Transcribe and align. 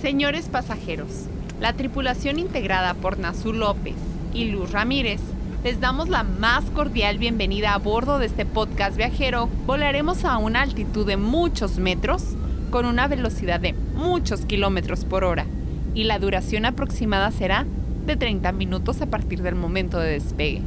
Señores 0.00 0.48
pasajeros, 0.48 1.26
la 1.60 1.72
tripulación 1.72 2.38
integrada 2.38 2.94
por 2.94 3.18
Nazul 3.18 3.58
López 3.58 3.96
y 4.32 4.44
Luz 4.44 4.70
Ramírez 4.70 5.20
les 5.64 5.80
damos 5.80 6.08
la 6.08 6.22
más 6.22 6.64
cordial 6.66 7.18
bienvenida 7.18 7.74
a 7.74 7.78
bordo 7.78 8.20
de 8.20 8.26
este 8.26 8.46
podcast 8.46 8.96
viajero. 8.96 9.48
Volaremos 9.66 10.24
a 10.24 10.38
una 10.38 10.62
altitud 10.62 11.04
de 11.04 11.16
muchos 11.16 11.78
metros 11.78 12.22
con 12.70 12.86
una 12.86 13.08
velocidad 13.08 13.58
de 13.58 13.72
muchos 13.96 14.42
kilómetros 14.42 15.04
por 15.04 15.24
hora 15.24 15.46
y 15.94 16.04
la 16.04 16.20
duración 16.20 16.64
aproximada 16.64 17.32
será 17.32 17.66
de 18.06 18.14
30 18.14 18.52
minutos 18.52 19.02
a 19.02 19.06
partir 19.06 19.42
del 19.42 19.56
momento 19.56 19.98
de 19.98 20.12
despegue. 20.12 20.62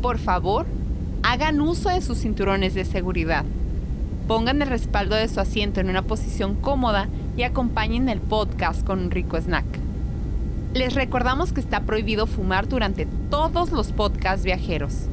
Por 0.00 0.18
favor, 0.18 0.66
hagan 1.24 1.60
uso 1.60 1.88
de 1.88 2.00
sus 2.00 2.18
cinturones 2.18 2.74
de 2.74 2.84
seguridad. 2.84 3.44
Pongan 4.28 4.62
el 4.62 4.68
respaldo 4.68 5.16
de 5.16 5.26
su 5.26 5.40
asiento 5.40 5.80
en 5.80 5.90
una 5.90 6.02
posición 6.02 6.54
cómoda 6.54 7.08
y 7.36 7.44
acompañen 7.44 8.08
el 8.08 8.20
podcast 8.20 8.84
con 8.84 9.00
un 9.00 9.10
rico 9.10 9.40
snack. 9.40 9.66
Les 10.74 10.94
recordamos 10.94 11.52
que 11.52 11.60
está 11.60 11.82
prohibido 11.82 12.26
fumar 12.26 12.68
durante 12.68 13.06
todos 13.30 13.72
los 13.72 13.92
podcasts 13.92 14.44
viajeros. 14.44 15.06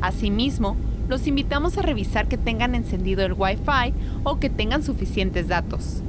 Asimismo, 0.00 0.76
los 1.08 1.26
invitamos 1.26 1.76
a 1.76 1.82
revisar 1.82 2.28
que 2.28 2.38
tengan 2.38 2.74
encendido 2.74 3.24
el 3.24 3.32
Wi-Fi 3.32 3.92
o 4.22 4.38
que 4.38 4.48
tengan 4.48 4.84
suficientes 4.84 5.48
datos. 5.48 6.02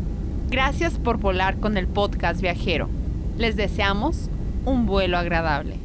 Gracias 0.50 1.00
por 1.00 1.18
volar 1.18 1.60
con 1.60 1.78
el 1.78 1.88
podcast 1.88 2.42
viajero. 2.42 2.90
Les 3.38 3.56
deseamos 3.56 4.30
un 4.66 4.86
vuelo 4.86 5.18
agradable. 5.18 5.80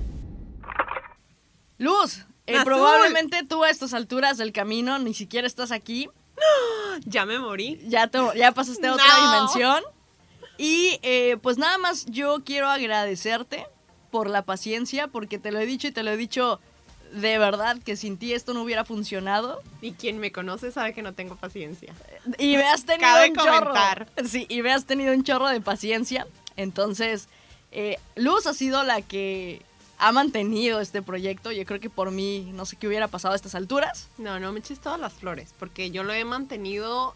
Luz, 1.79 2.27
eh, 2.47 2.57
probablemente 2.65 3.45
tú 3.49 3.65
a 3.65 3.71
estas 3.71 3.95
alturas 3.95 4.37
del 4.37 4.53
camino 4.53 4.99
ni 4.99 5.15
siquiera 5.15 5.47
estás 5.47 5.73
aquí. 5.73 6.09
Ya 7.05 7.27
me 7.27 7.39
morí. 7.39 7.81
Ya, 7.87 8.07
te- 8.09 8.19
ya 8.37 8.53
pasaste 8.53 8.87
a 8.87 8.95
otra 8.95 9.05
No. 9.21 9.33
dimensión. 9.33 9.83
Y 10.59 10.99
eh, 11.03 11.37
pues 11.43 11.59
nada 11.59 11.77
más 11.79 12.07
yo 12.07 12.43
quiero 12.45 12.69
agradecerte 12.69 13.67
por 14.11 14.31
la 14.31 14.43
paciencia, 14.43 15.09
porque 15.09 15.39
te 15.39 15.53
lo 15.53 15.61
he 15.61 15.67
dicho 15.67 15.89
y 15.89 15.93
te 15.93 16.03
lo 16.03 16.11
he 16.11 16.17
dicho 16.17 16.61
de 17.13 17.39
verdad 17.39 17.77
que 17.85 17.97
sin 17.97 18.17
ti 18.19 18.33
esto 18.33 18.55
no 18.55 18.63
hubiera 18.63 18.85
funcionado. 18.85 19.63
Y 19.83 19.93
quien 19.93 20.19
me 20.19 20.33
conoce 20.33 20.73
sabe 20.73 20.95
que 20.95 21.03
no 21.03 21.13
tengo 21.13 21.37
paciencia. 21.37 21.93
Y 22.39 22.57
me 22.57 22.65
has 22.65 22.85
tenido 22.85 23.09
Cabe 23.11 23.29
un 23.29 23.35
comentar. 23.37 24.07
chorro. 24.15 24.29
Sí, 24.29 24.47
y 24.49 24.63
me 24.63 24.73
has 24.73 24.87
tenido 24.87 25.13
un 25.15 25.23
chorro 25.23 25.49
de 25.49 25.61
paciencia. 25.61 26.27
Entonces, 26.57 27.29
eh, 27.73 27.99
Luz 28.17 28.47
ha 28.47 28.55
sido 28.55 28.83
la 28.83 29.03
que 29.03 29.61
ha 29.99 30.13
mantenido 30.13 30.81
este 30.81 31.03
proyecto. 31.03 31.53
Yo 31.53 31.65
creo 31.65 31.81
que 31.81 31.91
por 31.91 32.11
mí 32.11 32.51
no 32.55 32.67
sé 32.67 32.77
qué 32.77 32.89
hubiera 32.89 33.09
pasado 33.09 33.33
a 33.33 33.37
estas 33.37 33.55
alturas. 33.55 34.09
No, 34.19 34.39
no 34.41 34.53
me 34.53 34.61
eches 34.61 34.81
todas 34.81 35.01
las 35.01 35.13
flores, 35.13 35.55
porque 35.59 35.91
yo 35.91 36.03
lo 36.03 36.13
he 36.13 36.25
mantenido 36.25 37.15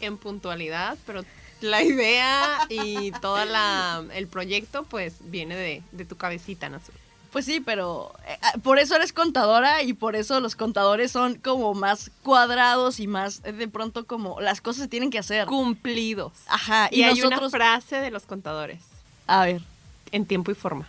en 0.00 0.16
puntualidad, 0.16 0.96
pero 1.06 1.24
la 1.60 1.82
idea 1.82 2.66
y 2.68 3.12
todo 3.12 3.38
el 4.12 4.26
proyecto 4.28 4.84
pues 4.84 5.16
viene 5.24 5.56
de, 5.56 5.82
de 5.92 6.04
tu 6.04 6.16
cabecita, 6.16 6.68
Nazul. 6.68 6.94
Pues 7.32 7.44
sí, 7.44 7.60
pero 7.60 8.12
eh, 8.26 8.36
ah, 8.42 8.54
por 8.60 8.80
eso 8.80 8.96
eres 8.96 9.12
contadora 9.12 9.84
y 9.84 9.92
por 9.92 10.16
eso 10.16 10.40
los 10.40 10.56
contadores 10.56 11.12
son 11.12 11.36
como 11.36 11.74
más 11.74 12.10
cuadrados 12.24 12.98
y 12.98 13.06
más 13.06 13.40
eh, 13.44 13.52
de 13.52 13.68
pronto 13.68 14.04
como 14.04 14.40
las 14.40 14.60
cosas 14.60 14.82
se 14.82 14.88
tienen 14.88 15.10
que 15.10 15.18
hacer. 15.20 15.46
Cumplidos. 15.46 16.32
Ajá, 16.48 16.88
Y, 16.90 17.00
y, 17.00 17.02
hay 17.04 17.22
una 17.22 17.48
frase 17.48 18.00
de 18.00 18.10
los 18.10 18.24
contadores, 18.24 18.80
a 19.28 19.44
ver, 19.44 19.62
en 20.10 20.26
tiempo 20.26 20.50
y 20.50 20.54
forma. 20.54 20.88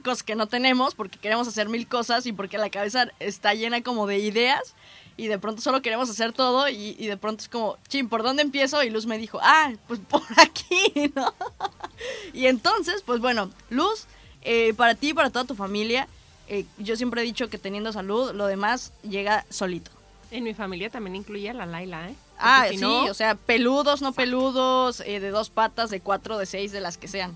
Cosas 0.00 0.22
que 0.22 0.34
no 0.34 0.46
tenemos 0.46 0.94
porque 0.94 1.18
queremos 1.18 1.48
hacer 1.48 1.68
mil 1.68 1.86
cosas 1.88 2.26
y 2.26 2.32
porque 2.32 2.58
la 2.58 2.70
cabeza 2.70 3.08
está 3.18 3.54
llena 3.54 3.82
como 3.82 4.06
de 4.06 4.18
ideas 4.18 4.74
y 5.16 5.26
de 5.26 5.38
pronto 5.38 5.60
solo 5.60 5.82
queremos 5.82 6.08
hacer 6.08 6.32
todo 6.32 6.68
y, 6.68 6.94
y 6.98 7.06
de 7.06 7.16
pronto 7.16 7.42
es 7.42 7.48
como, 7.48 7.76
chin, 7.88 8.08
¿por 8.08 8.22
dónde 8.22 8.42
empiezo? 8.42 8.82
Y 8.84 8.90
Luz 8.90 9.06
me 9.06 9.18
dijo, 9.18 9.40
ah, 9.42 9.72
pues 9.86 10.00
por 10.08 10.22
aquí, 10.36 11.12
¿no? 11.14 11.34
y 12.32 12.46
entonces, 12.46 13.02
pues 13.04 13.20
bueno, 13.20 13.50
Luz, 13.70 14.06
eh, 14.42 14.74
para 14.74 14.94
ti 14.94 15.10
y 15.10 15.14
para 15.14 15.30
toda 15.30 15.44
tu 15.44 15.54
familia, 15.54 16.06
eh, 16.48 16.64
yo 16.78 16.96
siempre 16.96 17.20
he 17.20 17.24
dicho 17.24 17.50
que 17.50 17.58
teniendo 17.58 17.92
salud, 17.92 18.32
lo 18.32 18.46
demás 18.46 18.92
llega 19.02 19.44
solito. 19.50 19.90
En 20.30 20.44
mi 20.44 20.54
familia 20.54 20.90
también 20.90 21.16
incluye 21.16 21.50
a 21.50 21.54
la 21.54 21.66
Laila, 21.66 22.10
¿eh? 22.10 22.14
Porque 22.14 22.38
Ah, 22.38 22.66
si 22.68 22.76
sí, 22.76 22.80
no, 22.82 23.04
o 23.06 23.14
sea, 23.14 23.34
peludos, 23.34 24.00
no 24.02 24.12
peludos, 24.12 25.00
eh, 25.00 25.18
de 25.18 25.30
dos 25.30 25.50
patas, 25.50 25.90
de 25.90 26.00
cuatro, 26.00 26.38
de 26.38 26.46
seis, 26.46 26.70
de 26.70 26.80
las 26.80 26.96
que 26.96 27.08
sean. 27.08 27.34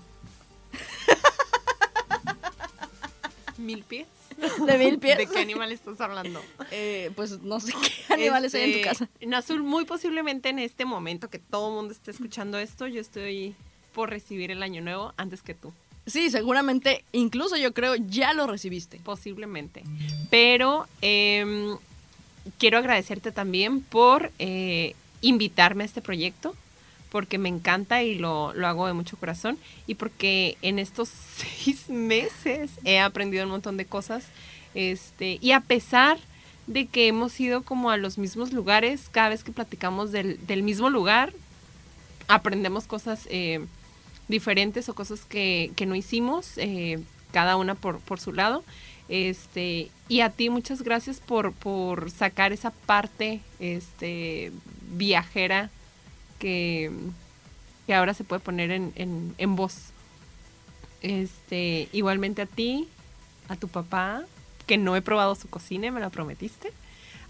Mil 3.57 3.83
pies. 3.83 4.07
De 4.65 4.77
mil 4.77 4.99
pies. 4.99 5.17
¿De 5.17 5.27
qué 5.27 5.39
animal 5.39 5.71
estás 5.71 5.99
hablando? 6.01 6.41
Eh, 6.71 7.11
pues 7.15 7.41
no 7.41 7.59
sé 7.59 7.73
qué 8.07 8.13
animales 8.13 8.53
hay 8.55 8.63
en 8.63 8.71
tu 8.71 8.77
Este, 8.77 8.89
casa. 8.89 9.09
Nazul, 9.25 9.63
muy 9.63 9.85
posiblemente 9.85 10.49
en 10.49 10.59
este 10.59 10.85
momento 10.85 11.29
que 11.29 11.39
todo 11.39 11.69
el 11.69 11.75
mundo 11.75 11.93
esté 11.93 12.11
escuchando 12.11 12.57
esto, 12.59 12.87
yo 12.87 12.99
estoy 13.01 13.55
por 13.93 14.09
recibir 14.09 14.49
el 14.51 14.63
año 14.63 14.81
nuevo 14.81 15.13
antes 15.17 15.41
que 15.41 15.53
tú. 15.53 15.71
Sí, 16.05 16.29
seguramente, 16.29 17.05
incluso 17.13 17.55
yo 17.55 17.73
creo, 17.73 17.95
ya 17.95 18.33
lo 18.33 18.45
recibiste. 18.47 18.99
Posiblemente. 19.05 19.83
Pero 20.29 20.85
em, 21.01 21.77
quiero 22.57 22.77
agradecerte 22.79 23.31
también 23.31 23.81
por 23.81 24.31
eh, 24.39 24.95
invitarme 25.21 25.83
a 25.83 25.85
este 25.85 26.01
proyecto, 26.01 26.55
porque 27.13 27.37
me 27.37 27.47
encanta 27.47 28.01
y 28.01 28.15
lo, 28.15 28.53
lo 28.53 28.67
hago 28.67 28.87
de 28.87 28.93
mucho 28.93 29.17
corazón, 29.17 29.59
y 29.85 29.93
porque 29.93 30.57
en 30.63 30.79
estos 30.79 31.09
seis 31.37 31.87
meses 31.87 32.71
he 32.83 32.99
aprendido 32.99 33.45
un 33.45 33.51
montón 33.51 33.77
de 33.77 33.85
cosas. 33.85 34.25
Este, 34.73 35.37
y 35.39 35.51
a 35.51 35.59
pesar 35.61 36.17
de 36.65 36.87
que 36.87 37.07
hemos 37.07 37.39
ido 37.39 37.61
como 37.61 37.91
a 37.91 37.97
los 37.97 38.17
mismos 38.17 38.51
lugares, 38.51 39.09
cada 39.11 39.29
vez 39.29 39.43
que 39.43 39.51
platicamos 39.51 40.11
del, 40.11 40.43
del 40.47 40.63
mismo 40.63 40.89
lugar, 40.89 41.33
aprendemos 42.27 42.87
cosas 42.87 43.27
eh, 43.29 43.63
diferentes 44.27 44.89
o 44.89 44.95
cosas 44.95 45.23
que, 45.23 45.71
que 45.75 45.85
no 45.85 45.93
hicimos, 45.93 46.57
eh, 46.57 46.99
cada 47.31 47.57
una 47.57 47.75
por, 47.75 47.99
por 47.99 48.19
su 48.19 48.33
lado. 48.33 48.63
Este, 49.07 49.91
y 50.07 50.21
a 50.21 50.31
ti 50.31 50.49
muchas 50.49 50.81
gracias 50.81 51.19
por, 51.19 51.53
por 51.53 52.09
sacar 52.09 52.53
esa 52.53 52.71
parte 52.71 53.41
este, 53.59 54.51
viajera 54.93 55.69
que, 56.43 56.91
que 57.87 57.93
ahora 57.93 58.13
se 58.13 58.25
puede 58.25 58.41
poner 58.41 58.69
en, 58.71 58.91
en, 58.95 59.33
en 59.37 59.55
voz. 59.55 59.75
Este, 61.01 61.87
igualmente 61.93 62.41
a 62.41 62.45
ti, 62.45 62.87
a 63.47 63.55
tu 63.55 63.69
papá, 63.69 64.23
que 64.67 64.77
no 64.77 64.95
he 64.97 65.01
probado 65.01 65.35
su 65.35 65.47
cocina, 65.49 65.89
me 65.91 66.01
la 66.01 66.09
prometiste, 66.09 66.73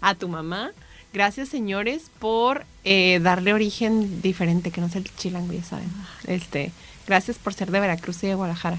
a 0.00 0.14
tu 0.16 0.28
mamá. 0.28 0.72
Gracias, 1.12 1.48
señores, 1.48 2.10
por 2.18 2.64
eh, 2.82 3.20
darle 3.22 3.52
origen 3.54 4.20
diferente, 4.20 4.72
que 4.72 4.80
no 4.80 4.88
sea 4.88 5.00
el 5.00 5.14
chilango, 5.16 5.52
ya 5.52 5.62
saben. 5.62 5.88
Este, 6.26 6.72
gracias 7.06 7.38
por 7.38 7.54
ser 7.54 7.70
de 7.70 7.78
Veracruz 7.78 8.22
y 8.24 8.26
de 8.26 8.34
Guadalajara. 8.34 8.78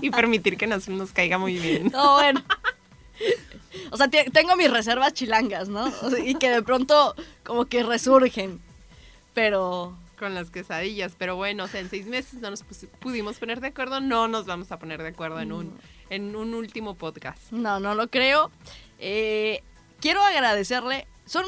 y 0.00 0.10
permitir 0.10 0.56
que 0.56 0.66
nos, 0.66 0.88
nos 0.88 1.12
caiga 1.12 1.38
muy 1.38 1.58
bien. 1.58 1.90
No, 1.92 2.14
bueno. 2.14 2.42
O 3.92 3.96
sea, 3.96 4.08
te- 4.08 4.30
tengo 4.32 4.56
mis 4.56 4.70
reservas 4.70 5.12
chilangas, 5.12 5.68
¿no? 5.68 5.88
Y 6.24 6.34
que 6.36 6.50
de 6.50 6.62
pronto 6.62 7.14
como 7.44 7.66
que 7.66 7.82
resurgen. 7.84 8.60
Pero 9.34 9.96
Con 10.18 10.34
las 10.34 10.50
quesadillas, 10.50 11.14
pero 11.18 11.36
bueno, 11.36 11.64
o 11.64 11.68
sea, 11.68 11.80
en 11.80 11.90
seis 11.90 12.06
meses 12.06 12.40
no 12.40 12.50
nos 12.50 12.62
pudimos 13.00 13.38
poner 13.38 13.60
de 13.60 13.68
acuerdo, 13.68 14.00
no 14.00 14.28
nos 14.28 14.46
vamos 14.46 14.70
a 14.72 14.78
poner 14.78 15.02
de 15.02 15.08
acuerdo 15.08 15.40
en 15.40 15.52
un, 15.52 15.78
en 16.10 16.36
un 16.36 16.54
último 16.54 16.94
podcast. 16.94 17.50
no, 17.50 17.80
no 17.80 17.94
lo 17.94 18.08
creo. 18.08 18.50
Eh, 18.98 19.62
quiero 20.00 20.22
agradecerle, 20.22 21.06
son 21.26 21.46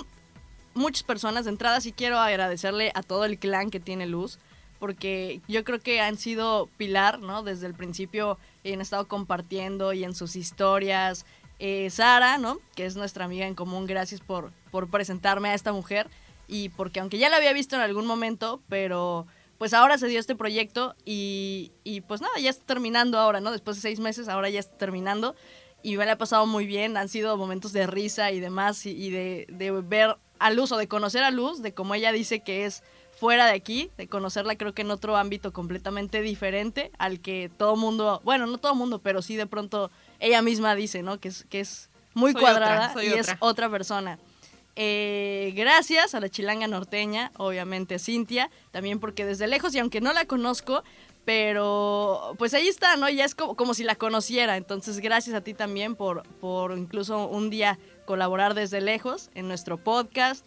muchas 0.75 1.03
personas 1.03 1.45
de 1.45 1.51
entrada, 1.51 1.81
sí 1.81 1.93
quiero 1.93 2.19
agradecerle 2.19 2.91
a 2.95 3.03
todo 3.03 3.25
el 3.25 3.39
clan 3.39 3.71
que 3.71 3.81
tiene 3.81 4.07
Luz, 4.07 4.39
porque 4.79 5.41
yo 5.49 5.65
creo 5.65 5.81
que 5.81 6.01
han 6.01 6.19
sido 6.19 6.69
pilar, 6.77 7.21
¿no? 7.21 7.43
Desde 7.43 7.67
el 7.67 7.75
principio 7.75 8.39
han 8.65 8.81
estado 8.81 9.07
compartiendo 9.07 9.93
y 9.93 10.05
en 10.05 10.15
sus 10.15 10.37
historias. 10.37 11.25
Eh, 11.61 11.89
Sara, 11.91 12.37
¿no? 12.37 12.59
Que 12.75 12.85
es 12.85 12.97
nuestra 12.97 13.25
amiga 13.25 13.47
en 13.47 13.55
común, 13.55 13.87
gracias 13.87 14.21
por, 14.21 14.53
por 14.73 14.89
presentarme 14.89 15.51
a 15.51 15.55
esta 15.55 15.73
mujer. 15.73 16.09
Y 16.47 16.69
porque 16.71 17.01
aunque 17.01 17.19
ya 17.19 17.29
la 17.31 17.37
había 17.37 17.53
visto 17.53 17.77
en 17.77 17.83
algún 17.83 18.07
momento, 18.07 18.63
pero 18.69 19.27
pues 19.59 19.73
ahora 19.73 19.99
se 19.99 20.09
dio 20.09 20.21
este 20.21 20.35
proyecto 20.35 20.95
y, 21.05 21.73
y 21.85 22.01
pues 22.03 22.21
nada, 22.21 22.35
ya 22.41 22.51
está 22.51 22.67
terminando 22.67 23.19
ahora, 23.19 23.41
¿no? 23.41 23.51
Después 23.53 23.77
de 23.77 23.83
seis 23.83 24.01
meses, 24.01 24.29
ahora 24.29 24.51
ya 24.51 24.61
está 24.61 24.77
terminando. 24.77 25.35
Y 25.83 25.97
me 25.97 26.07
la 26.07 26.13
ha 26.13 26.19
pasado 26.19 26.47
muy 26.47 26.67
bien, 26.67 26.97
han 26.97 27.09
sido 27.09 27.37
momentos 27.37 27.73
de 27.73 27.87
risa 27.87 28.31
y 28.33 28.41
demás, 28.41 28.87
y, 28.87 28.91
y 28.91 29.11
de, 29.11 29.47
de 29.51 29.71
ver 29.71 30.17
a 30.39 30.51
Luz 30.51 30.73
o 30.73 30.77
de 30.77 30.89
conocer 30.89 31.23
a 31.23 31.31
Luz, 31.31 31.63
de 31.63 31.73
como 31.73 31.95
ella 31.95 32.11
dice 32.11 32.41
que 32.41 32.65
es 32.65 32.83
fuera 33.13 33.47
de 33.47 33.53
aquí, 33.53 33.91
de 33.97 34.09
conocerla 34.09 34.57
creo 34.57 34.75
que 34.75 34.83
en 34.83 34.91
otro 34.91 35.17
ámbito 35.17 35.53
completamente 35.53 36.21
diferente 36.21 36.91
al 36.99 37.21
que 37.21 37.51
todo 37.57 37.77
mundo, 37.77 38.21
bueno, 38.25 38.47
no 38.47 38.59
todo 38.59 38.75
mundo, 38.75 38.99
pero 38.99 39.23
sí 39.23 39.37
de 39.37 39.47
pronto 39.47 39.91
ella 40.21 40.43
misma 40.43 40.75
dice, 40.75 41.03
¿no? 41.03 41.21
Que 41.21 41.29
es, 41.29 41.47
que 41.49 41.61
es 41.61 41.91
muy 42.15 42.33
Soy 42.33 42.41
cuadrada 42.41 42.91
otra, 42.91 43.05
y 43.05 43.09
es 43.09 43.21
otra. 43.29 43.37
otra 43.41 43.71
persona. 43.71 44.19
Eh, 44.77 45.53
gracias 45.55 46.15
a 46.15 46.21
la 46.21 46.29
chilanga 46.29 46.67
norteña, 46.67 47.31
obviamente 47.37 47.99
Cintia, 47.99 48.51
también 48.73 48.99
porque 48.99 49.25
desde 49.25 49.47
lejos 49.47 49.75
y 49.75 49.79
aunque 49.79 50.01
no 50.01 50.13
la 50.13 50.25
conozco, 50.27 50.83
pero 51.25 52.35
pues 52.39 52.55
ahí 52.55 52.69
está, 52.69 52.97
¿no? 52.97 53.09
Ya 53.09 53.25
es 53.25 53.35
como, 53.35 53.55
como 53.57 53.75
si 53.75 53.85
la 53.85 53.95
conociera, 53.95 54.57
entonces 54.57 54.99
gracias 55.01 55.35
a 55.37 55.41
ti 55.43 55.55
también 55.55 55.95
por, 55.95 56.25
por 56.41 56.77
incluso 56.77 57.29
un 57.29 57.51
día 57.51 57.79
colaborar 58.05 58.55
desde 58.55 58.81
lejos 58.81 59.31
en 59.35 59.49
nuestro 59.49 59.77
podcast. 59.79 60.47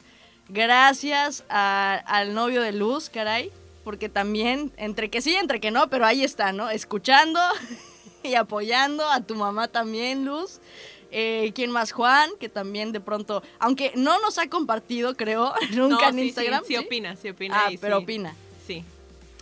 Gracias 0.50 1.44
a- 1.50 2.02
al 2.06 2.34
novio 2.34 2.62
de 2.62 2.72
Luz, 2.72 3.10
caray, 3.10 3.52
porque 3.84 4.10
también, 4.10 4.72
entre 4.78 5.10
que 5.10 5.22
sí, 5.22 5.36
entre 5.36 5.60
que 5.60 5.72
no, 5.72 5.90
pero 5.90 6.06
ahí 6.06 6.24
está, 6.24 6.52
¿no? 6.52 6.70
Escuchando 6.70 7.40
y 8.24 8.36
apoyando 8.36 9.10
a 9.10 9.22
tu 9.22 9.36
mamá 9.36 9.68
también, 9.70 10.26
Luz. 10.26 10.60
Eh, 11.12 11.52
¿Quién 11.56 11.72
más? 11.72 11.92
Juan, 11.92 12.30
que 12.40 12.50
también 12.50 12.92
de 12.92 13.00
pronto, 13.00 13.42
aunque 13.60 13.94
no 13.96 14.20
nos 14.20 14.38
ha 14.38 14.48
compartido, 14.48 15.16
creo, 15.16 15.54
nunca 15.72 16.10
en 16.10 16.20
Instagram. 16.20 16.62
Sí, 16.68 16.76
¿sí? 16.76 16.78
opina, 16.78 17.16
sí 17.16 17.30
opina. 17.30 17.66
Ah, 17.66 17.70
pero 17.80 18.00
opina. 18.00 18.36
Sí. 18.66 18.84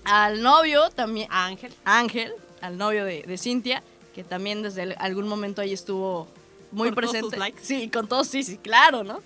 Al 0.03 0.41
novio 0.43 0.89
también. 0.91 1.27
Ángel. 1.31 1.73
Ángel, 1.83 2.33
al 2.61 2.77
novio 2.77 3.03
de, 3.05 3.23
de 3.23 3.37
Cintia, 3.37 3.81
que 4.13 4.23
también 4.23 4.61
desde 4.61 4.83
el- 4.83 4.95
algún 4.99 5.27
momento 5.27 5.61
ahí 5.61 5.73
estuvo 5.73 6.27
muy 6.71 6.89
Con 6.89 6.95
todos 6.95 7.11
presente. 7.11 7.29
sus 7.35 7.37
likes. 7.39 7.59
Sí, 7.63 7.89
con 7.89 8.07
todos, 8.07 8.27
sí, 8.27 8.43
sí, 8.43 8.57
claro, 8.57 9.03
¿no? 9.03 9.19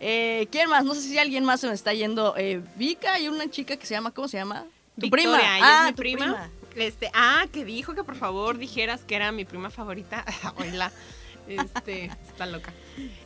Eh, 0.00 0.48
¿Quién 0.50 0.68
más? 0.68 0.84
No 0.84 0.94
sé 0.94 1.02
si 1.02 1.18
alguien 1.18 1.44
más 1.44 1.60
se 1.60 1.68
me 1.68 1.74
está 1.74 1.94
yendo. 1.94 2.34
Eh, 2.36 2.60
Vika 2.74 3.18
y 3.20 3.28
una 3.28 3.48
chica 3.50 3.76
que 3.76 3.86
se 3.86 3.94
llama, 3.94 4.10
¿cómo 4.10 4.26
se 4.28 4.36
llama? 4.36 4.64
Tu 4.96 5.02
Victoria, 5.02 5.36
prima. 5.38 5.58
ah, 5.62 5.78
es 5.82 5.86
mi 5.86 5.92
tu 5.92 5.96
prima. 5.96 6.50
Este, 6.74 7.10
ah, 7.14 7.46
que 7.52 7.64
dijo 7.64 7.94
que 7.94 8.02
por 8.04 8.16
favor 8.16 8.58
dijeras 8.58 9.02
que 9.04 9.14
era 9.14 9.30
mi 9.32 9.44
prima 9.44 9.70
favorita. 9.70 10.24
Oíla. 10.58 10.92
Este, 11.48 12.10
está 12.28 12.46
loca. 12.46 12.72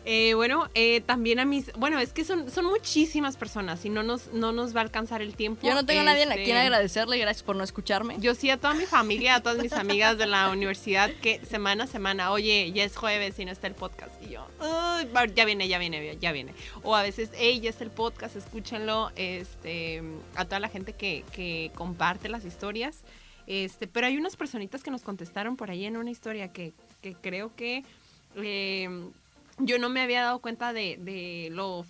Eh, 0.04 0.34
bueno, 0.34 0.68
eh, 0.74 1.00
también 1.00 1.38
a 1.40 1.44
mis. 1.44 1.72
Bueno, 1.74 1.98
es 1.98 2.12
que 2.12 2.24
son, 2.24 2.50
son 2.50 2.66
muchísimas 2.66 3.36
personas 3.36 3.84
y 3.84 3.90
no 3.90 4.02
nos, 4.02 4.32
no 4.32 4.52
nos 4.52 4.74
va 4.74 4.80
a 4.80 4.82
alcanzar 4.82 5.22
el 5.22 5.34
tiempo. 5.36 5.66
Yo 5.66 5.74
no 5.74 5.86
tengo 5.86 6.00
a 6.00 6.04
nadie 6.04 6.24
a 6.24 6.28
Este, 6.30 6.44
quien 6.44 6.56
agradecerle, 6.56 7.18
gracias 7.18 7.42
por 7.42 7.56
no 7.56 7.64
escucharme. 7.64 8.16
Yo 8.18 8.34
sí 8.34 8.50
a 8.50 8.56
toda 8.58 8.74
mi 8.74 8.84
familia, 8.84 9.36
a 9.36 9.42
todas 9.42 9.58
mis 9.58 9.72
amigas 9.72 10.18
de 10.18 10.26
la 10.26 10.50
universidad 10.50 11.10
que 11.22 11.44
semana 11.46 11.84
a 11.84 11.86
semana, 11.86 12.30
oye, 12.32 12.70
ya 12.72 12.84
es 12.84 12.96
jueves 12.96 13.38
y 13.38 13.44
no 13.44 13.52
está 13.52 13.66
el 13.66 13.74
podcast. 13.74 14.12
Y 14.22 14.30
yo, 14.30 14.46
"Ay, 14.60 15.06
va- 15.14 15.26
ya 15.26 15.44
viene, 15.44 15.68
ya 15.68 15.78
viene, 15.78 16.16
ya 16.20 16.32
viene. 16.32 16.52
O 16.82 16.94
a 16.96 17.02
veces, 17.02 17.30
hey, 17.34 17.60
ya 17.60 17.70
está 17.70 17.84
el 17.84 17.90
podcast, 17.90 18.36
escúchenlo. 18.36 19.10
Este, 19.16 20.02
a 20.34 20.44
toda 20.44 20.60
la 20.60 20.68
gente 20.68 20.92
que, 20.92 21.24
que 21.32 21.70
comparte 21.74 22.28
las 22.28 22.44
historias. 22.44 23.02
Este, 23.46 23.86
pero 23.88 24.06
hay 24.06 24.16
unas 24.16 24.36
personitas 24.36 24.82
que 24.82 24.90
nos 24.90 25.02
contestaron 25.02 25.56
por 25.56 25.70
ahí 25.70 25.84
en 25.84 25.96
una 25.96 26.10
historia 26.10 26.52
que, 26.52 26.72
que 27.02 27.14
creo 27.14 27.54
que 27.56 27.84
eh, 28.36 28.88
yo 29.58 29.78
no 29.78 29.88
me 29.88 30.00
había 30.00 30.22
dado 30.22 30.38
cuenta 30.40 30.72
de, 30.72 30.96
de 30.98 31.48
los 31.52 31.86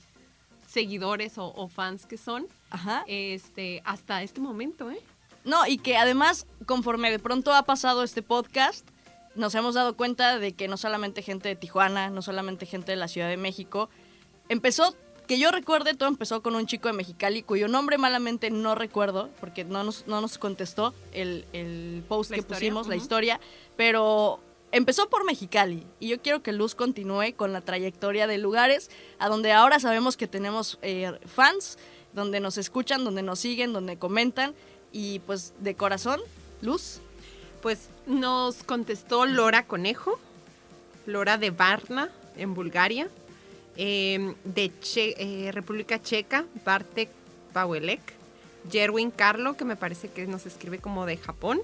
seguidores 0.66 1.38
o, 1.38 1.52
o 1.54 1.68
fans 1.68 2.06
que 2.06 2.16
son 2.16 2.46
Ajá. 2.70 3.04
este, 3.06 3.82
hasta 3.84 4.22
este 4.22 4.40
momento, 4.40 4.90
¿eh? 4.90 5.00
No, 5.44 5.66
y 5.66 5.78
que 5.78 5.96
además, 5.96 6.46
conforme 6.66 7.10
de 7.10 7.18
pronto 7.18 7.52
ha 7.54 7.62
pasado 7.62 8.02
este 8.02 8.22
podcast, 8.22 8.86
nos 9.34 9.54
hemos 9.54 9.74
dado 9.74 9.96
cuenta 9.96 10.38
de 10.38 10.52
que 10.52 10.68
no 10.68 10.76
solamente 10.76 11.22
gente 11.22 11.48
de 11.48 11.56
Tijuana, 11.56 12.10
no 12.10 12.22
solamente 12.22 12.66
gente 12.66 12.92
de 12.92 12.96
la 12.96 13.08
Ciudad 13.08 13.28
de 13.28 13.36
México, 13.36 13.88
empezó, 14.48 14.94
que 15.26 15.38
yo 15.38 15.50
recuerde, 15.50 15.94
todo 15.94 16.08
empezó 16.08 16.42
con 16.42 16.56
un 16.56 16.66
chico 16.66 16.88
de 16.88 16.94
Mexicali, 16.94 17.42
cuyo 17.42 17.68
nombre 17.68 17.96
malamente 17.96 18.50
no 18.50 18.74
recuerdo, 18.74 19.30
porque 19.40 19.64
no 19.64 19.82
nos, 19.82 20.06
no 20.06 20.20
nos 20.20 20.36
contestó 20.36 20.92
el, 21.12 21.46
el 21.52 22.04
post 22.06 22.30
La 22.30 22.36
que 22.36 22.40
historia, 22.40 22.58
pusimos, 22.58 22.86
la 22.88 22.96
historia, 22.96 23.40
pero 23.76 24.40
empezó 24.72 25.08
por 25.08 25.24
Mexicali, 25.24 25.86
y 25.98 26.08
yo 26.08 26.20
quiero 26.20 26.42
que 26.42 26.52
Luz 26.52 26.74
continúe 26.74 27.34
con 27.36 27.52
la 27.52 27.60
trayectoria 27.60 28.26
de 28.26 28.38
lugares 28.38 28.90
a 29.18 29.28
donde 29.28 29.52
ahora 29.52 29.80
sabemos 29.80 30.16
que 30.16 30.26
tenemos 30.26 30.78
eh, 30.82 31.12
fans, 31.26 31.78
donde 32.12 32.40
nos 32.40 32.58
escuchan, 32.58 33.04
donde 33.04 33.22
nos 33.22 33.38
siguen, 33.38 33.72
donde 33.72 33.96
comentan, 33.96 34.54
y 34.92 35.20
pues 35.20 35.54
de 35.60 35.74
corazón, 35.74 36.20
Luz. 36.60 37.00
Pues 37.62 37.90
nos 38.06 38.62
contestó 38.64 39.26
Lora 39.26 39.66
Conejo, 39.66 40.18
Lora 41.06 41.36
de 41.38 41.50
Varna, 41.50 42.10
en 42.36 42.54
Bulgaria, 42.54 43.08
eh, 43.76 44.34
de 44.44 45.50
República 45.52 46.00
Checa, 46.02 46.46
Bartek 46.64 47.10
Pawelek, 47.52 48.00
Jerwin 48.70 49.10
Carlo, 49.10 49.56
que 49.56 49.64
me 49.64 49.76
parece 49.76 50.08
que 50.08 50.26
nos 50.26 50.46
escribe 50.46 50.78
como 50.78 51.06
de 51.06 51.16
Japón, 51.16 51.60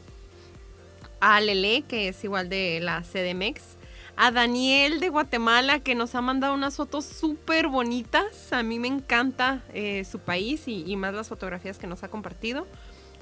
a 1.21 1.41
Lele, 1.41 1.83
que 1.83 2.09
es 2.09 2.23
igual 2.25 2.49
de 2.49 2.81
la 2.81 3.03
CDMX, 3.03 3.63
a 4.17 4.31
Daniel 4.31 5.01
de 5.01 5.11
Guatemala, 5.11 5.81
que 5.81 5.95
nos 5.95 6.15
ha 6.15 6.23
mandado 6.23 6.55
unas 6.55 6.77
fotos 6.77 7.05
súper 7.05 7.69
bonitas. 7.69 8.53
A 8.53 8.63
mí 8.63 8.79
me 8.79 8.89
encanta 8.89 9.63
eh, 9.75 10.05
su 10.05 10.19
país 10.19 10.69
y, 10.69 10.85
y 10.87 10.97
más 10.97 11.15
las 11.15 11.29
fotografías 11.29 11.79
que 11.79 11.87
nos 11.87 12.03
ha 12.03 12.09
compartido. 12.09 12.67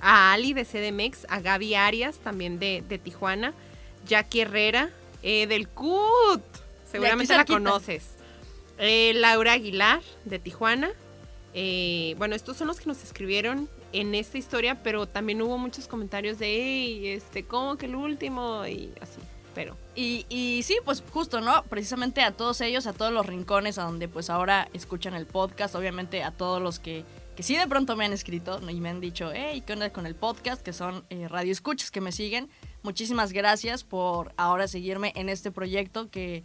A 0.00 0.32
Ali 0.32 0.54
de 0.54 0.64
CDMX, 0.64 1.26
a 1.28 1.40
Gaby 1.40 1.74
Arias, 1.74 2.18
también 2.18 2.58
de, 2.58 2.84
de 2.88 2.98
Tijuana, 2.98 3.54
Jackie 4.06 4.42
Herrera, 4.42 4.90
eh, 5.22 5.46
del 5.46 5.68
CUT, 5.68 6.42
seguramente 6.90 7.34
la 7.36 7.44
conoces. 7.44 8.10
Eh, 8.78 9.12
Laura 9.14 9.52
Aguilar, 9.52 10.02
de 10.24 10.38
Tijuana. 10.38 10.90
Bueno, 12.18 12.34
estos 12.34 12.56
son 12.56 12.66
los 12.66 12.78
que 12.80 12.86
nos 12.86 13.02
escribieron 13.02 13.68
en 13.94 14.14
esta 14.14 14.38
historia, 14.38 14.82
pero 14.82 15.06
también 15.06 15.40
hubo 15.42 15.56
muchos 15.56 15.88
comentarios 15.88 16.38
de, 16.38 16.46
hey, 16.46 17.08
este, 17.08 17.44
¿cómo 17.44 17.76
que 17.76 17.86
el 17.86 17.94
último? 17.94 18.66
Y 18.66 18.92
así, 19.00 19.20
pero... 19.54 19.76
Y, 19.94 20.26
y 20.28 20.62
sí, 20.64 20.76
pues 20.84 21.02
justo, 21.12 21.40
¿no? 21.40 21.62
Precisamente 21.64 22.22
a 22.22 22.32
todos 22.32 22.60
ellos, 22.60 22.86
a 22.86 22.92
todos 22.92 23.12
los 23.12 23.24
rincones 23.24 23.78
a 23.78 23.84
donde 23.84 24.08
pues 24.08 24.28
ahora 24.30 24.68
escuchan 24.72 25.14
el 25.14 25.26
podcast, 25.26 25.74
obviamente 25.76 26.24
a 26.24 26.32
todos 26.32 26.60
los 26.60 26.80
que, 26.80 27.04
que 27.36 27.42
sí 27.42 27.56
de 27.56 27.68
pronto 27.68 27.96
me 27.96 28.04
han 28.04 28.12
escrito 28.12 28.60
y 28.68 28.80
me 28.80 28.88
han 28.88 29.00
dicho, 29.00 29.30
hey, 29.32 29.62
¿qué 29.64 29.72
onda 29.72 29.90
con 29.90 30.06
el 30.06 30.16
podcast? 30.16 30.60
Que 30.60 30.72
son 30.72 31.04
eh, 31.10 31.28
radio 31.28 31.52
escuchas 31.52 31.90
que 31.90 32.00
me 32.00 32.10
siguen. 32.10 32.48
Muchísimas 32.82 33.32
gracias 33.32 33.84
por 33.84 34.34
ahora 34.36 34.66
seguirme 34.66 35.12
en 35.14 35.28
este 35.28 35.50
proyecto 35.50 36.10
que, 36.10 36.44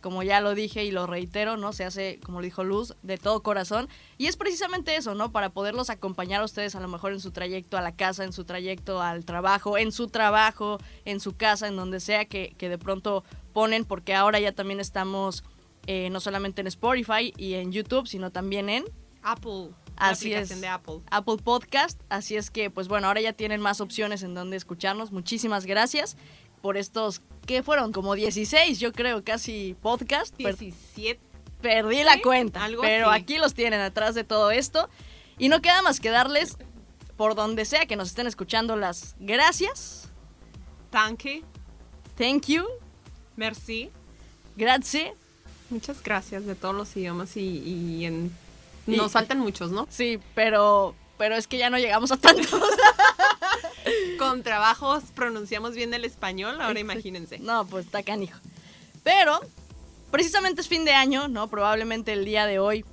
como 0.00 0.22
ya 0.22 0.40
lo 0.40 0.54
dije 0.54 0.84
y 0.84 0.90
lo 0.90 1.06
reitero, 1.06 1.56
¿no? 1.56 1.72
Se 1.72 1.84
hace, 1.84 2.20
como 2.24 2.40
lo 2.40 2.44
dijo 2.44 2.64
Luz, 2.64 2.94
de 3.02 3.18
todo 3.18 3.42
corazón. 3.42 3.88
Y 4.16 4.26
es 4.26 4.36
precisamente 4.36 4.96
eso, 4.96 5.14
¿no? 5.14 5.32
Para 5.32 5.50
poderlos 5.50 5.90
acompañar 5.90 6.42
a 6.42 6.44
ustedes 6.44 6.74
a 6.74 6.80
lo 6.80 6.88
mejor 6.88 7.12
en 7.12 7.20
su 7.20 7.30
trayecto 7.30 7.76
a 7.76 7.82
la 7.82 7.92
casa, 7.92 8.24
en 8.24 8.32
su 8.32 8.44
trayecto 8.44 9.02
al 9.02 9.24
trabajo, 9.24 9.78
en 9.78 9.92
su 9.92 10.08
trabajo, 10.08 10.78
en 11.04 11.20
su 11.20 11.36
casa, 11.36 11.68
en 11.68 11.76
donde 11.76 12.00
sea 12.00 12.24
que, 12.26 12.54
que 12.58 12.68
de 12.68 12.78
pronto 12.78 13.24
ponen, 13.52 13.84
porque 13.84 14.14
ahora 14.14 14.40
ya 14.40 14.52
también 14.52 14.80
estamos 14.80 15.44
eh, 15.86 16.10
no 16.10 16.20
solamente 16.20 16.60
en 16.60 16.66
Spotify 16.66 17.32
y 17.36 17.54
en 17.54 17.72
YouTube, 17.72 18.06
sino 18.06 18.30
también 18.30 18.68
en 18.68 18.84
Apple, 19.22 19.70
Así 19.96 20.32
es. 20.32 20.60
de 20.60 20.68
Apple. 20.68 21.00
Apple 21.10 21.38
Podcast. 21.42 22.00
Así 22.08 22.36
es 22.36 22.50
que, 22.50 22.70
pues 22.70 22.88
bueno, 22.88 23.08
ahora 23.08 23.20
ya 23.20 23.32
tienen 23.32 23.60
más 23.60 23.80
opciones 23.80 24.22
en 24.22 24.34
donde 24.34 24.56
escucharnos. 24.56 25.12
Muchísimas 25.12 25.66
gracias 25.66 26.16
por 26.60 26.76
estos, 26.76 27.22
¿qué 27.48 27.62
fueron? 27.62 27.92
Como 27.92 28.14
16, 28.14 28.78
yo 28.78 28.92
creo, 28.92 29.24
casi 29.24 29.74
podcast. 29.82 30.36
Per- 30.36 30.54
17. 30.56 31.18
perdí 31.62 32.04
la 32.04 32.20
cuenta, 32.20 32.62
algo 32.64 32.82
pero 32.82 33.10
así. 33.10 33.22
aquí 33.22 33.38
los 33.38 33.54
tienen 33.54 33.80
atrás 33.80 34.14
de 34.14 34.22
todo 34.22 34.50
esto. 34.50 34.88
Y 35.38 35.48
no 35.48 35.62
queda 35.62 35.80
más 35.80 35.98
que 35.98 36.10
darles, 36.10 36.58
por 37.16 37.34
donde 37.34 37.64
sea 37.64 37.86
que 37.86 37.96
nos 37.96 38.08
estén 38.08 38.26
escuchando, 38.26 38.76
las 38.76 39.16
gracias, 39.18 40.08
Tanque, 40.90 41.42
thank 42.18 42.46
you, 42.48 42.64
merci. 43.36 43.90
grazie. 44.54 45.14
Muchas 45.70 46.02
gracias 46.02 46.44
de 46.44 46.54
todos 46.54 46.74
los 46.74 46.94
idiomas 46.96 47.36
y, 47.36 47.40
y 47.40 48.04
en... 48.04 48.30
Y- 48.86 48.96
Nos 48.96 49.12
faltan 49.12 49.38
muchos, 49.40 49.70
¿no? 49.70 49.86
Sí, 49.90 50.18
pero, 50.34 50.94
pero 51.18 51.34
es 51.36 51.46
que 51.46 51.56
ya 51.58 51.70
no 51.70 51.78
llegamos 51.78 52.10
a 52.12 52.16
tantos. 52.18 52.48
Con 54.18 54.42
trabajos 54.42 55.04
pronunciamos 55.14 55.74
bien 55.74 55.94
el 55.94 56.04
español, 56.04 56.60
ahora 56.60 56.78
imagínense. 56.80 57.38
No, 57.38 57.66
pues 57.66 57.86
está 57.86 58.02
canijo. 58.02 58.38
Pero, 59.02 59.40
precisamente 60.10 60.60
es 60.60 60.68
fin 60.68 60.84
de 60.84 60.92
año, 60.92 61.28
¿no? 61.28 61.48
Probablemente 61.48 62.12
el 62.12 62.24
día 62.24 62.46
de 62.46 62.58
hoy 62.58 62.84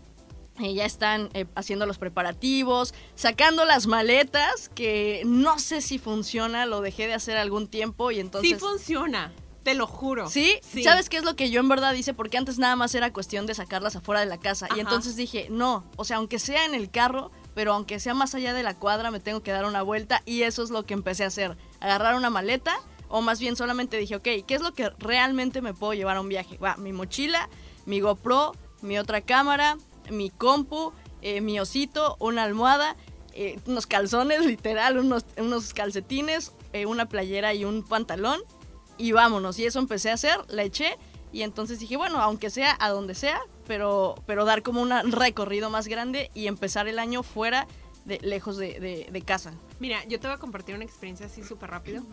eh, 0.59 0.73
ya 0.73 0.85
están 0.85 1.29
eh, 1.33 1.45
haciendo 1.55 1.85
los 1.85 1.97
preparativos, 1.97 2.93
sacando 3.15 3.65
las 3.65 3.87
maletas, 3.87 4.69
que 4.73 5.23
no 5.25 5.59
sé 5.59 5.81
si 5.81 5.99
funciona, 5.99 6.65
lo 6.65 6.79
dejé 6.79 7.07
de 7.07 7.13
hacer 7.13 7.37
algún 7.37 7.67
tiempo 7.67 8.11
y 8.11 8.19
entonces... 8.21 8.51
sí 8.51 8.55
funciona, 8.55 9.33
te 9.63 9.73
lo 9.73 9.85
juro. 9.85 10.29
¿Sí? 10.29 10.59
¿Sabes 10.83 11.09
qué 11.09 11.17
es 11.17 11.25
lo 11.25 11.35
que 11.35 11.49
yo 11.49 11.59
en 11.59 11.67
verdad 11.67 11.93
hice? 11.93 12.13
Porque 12.13 12.37
antes 12.37 12.57
nada 12.57 12.77
más 12.77 12.95
era 12.95 13.11
cuestión 13.11 13.45
de 13.47 13.53
sacarlas 13.53 13.97
afuera 13.97 14.21
de 14.21 14.27
la 14.27 14.37
casa. 14.37 14.67
Ajá. 14.67 14.77
Y 14.77 14.79
entonces 14.79 15.17
dije, 15.17 15.47
no, 15.49 15.83
o 15.97 16.05
sea, 16.05 16.17
aunque 16.17 16.39
sea 16.39 16.63
en 16.63 16.73
el 16.73 16.89
carro, 16.89 17.31
pero 17.55 17.73
aunque 17.73 17.99
sea 17.99 18.13
más 18.13 18.35
allá 18.35 18.53
de 18.53 18.61
la 18.61 18.75
cuadra, 18.75 19.09
me 19.09 19.19
tengo 19.19 19.41
que 19.41 19.51
dar 19.51 19.65
una 19.65 19.81
vuelta. 19.81 20.21
Y 20.25 20.43
eso 20.43 20.61
es 20.61 20.69
lo 20.69 20.85
que 20.85 20.93
empecé 20.93 21.23
a 21.23 21.27
hacer. 21.27 21.57
Agarrar 21.79 22.15
una 22.15 22.29
maleta, 22.29 22.75
o 23.07 23.21
más 23.21 23.39
bien 23.39 23.55
solamente 23.55 23.97
dije, 23.97 24.17
ok, 24.17 24.27
¿qué 24.45 24.55
es 24.55 24.61
lo 24.61 24.73
que 24.73 24.89
realmente 24.99 25.61
me 25.61 25.73
puedo 25.73 25.93
llevar 25.93 26.17
a 26.17 26.21
un 26.21 26.29
viaje? 26.29 26.57
Va, 26.57 26.75
mi 26.75 26.91
mochila, 26.91 27.49
mi 27.85 28.01
GoPro, 28.01 28.51
mi 28.81 28.99
otra 28.99 29.21
cámara, 29.21 29.77
mi 30.11 30.29
compu, 30.29 30.91
eh, 31.21 31.39
mi 31.39 31.59
osito, 31.59 32.17
una 32.19 32.43
almohada, 32.43 32.97
eh, 33.33 33.59
unos 33.65 33.87
calzones, 33.87 34.45
literal, 34.45 34.97
unos, 34.97 35.25
unos 35.37 35.73
calcetines, 35.73 36.51
eh, 36.73 36.85
una 36.85 37.07
playera 37.07 37.53
y 37.53 37.63
un 37.63 37.83
pantalón 37.83 38.41
y 38.97 39.13
vámonos. 39.13 39.57
Y 39.59 39.65
eso 39.65 39.79
empecé 39.79 40.11
a 40.11 40.15
hacer, 40.15 40.37
la 40.49 40.63
eché 40.63 40.97
y 41.35 41.43
entonces 41.43 41.79
dije, 41.79 41.97
bueno, 41.97 42.21
aunque 42.21 42.49
sea 42.49 42.77
a 42.79 42.89
donde 42.91 43.13
sea, 43.13 43.41
pero, 43.67 44.15
pero 44.25 44.45
dar 44.45 44.63
como 44.63 44.81
un 44.81 45.11
recorrido 45.11 45.69
más 45.69 45.89
grande 45.89 46.31
y 46.33 46.47
empezar 46.47 46.87
el 46.87 46.97
año 46.97 47.23
fuera, 47.23 47.67
de, 48.05 48.19
lejos 48.21 48.55
de, 48.55 49.23
casa. 49.25 49.51
Mira, 49.81 50.01
yo 50.05 50.17
te 50.17 50.27
voy 50.27 50.37
a 50.37 50.39
compartir 50.39 50.75
una 50.75 50.85
experiencia 50.85 51.25
así 51.25 51.43
súper 51.43 51.71
rápido. 51.71 52.03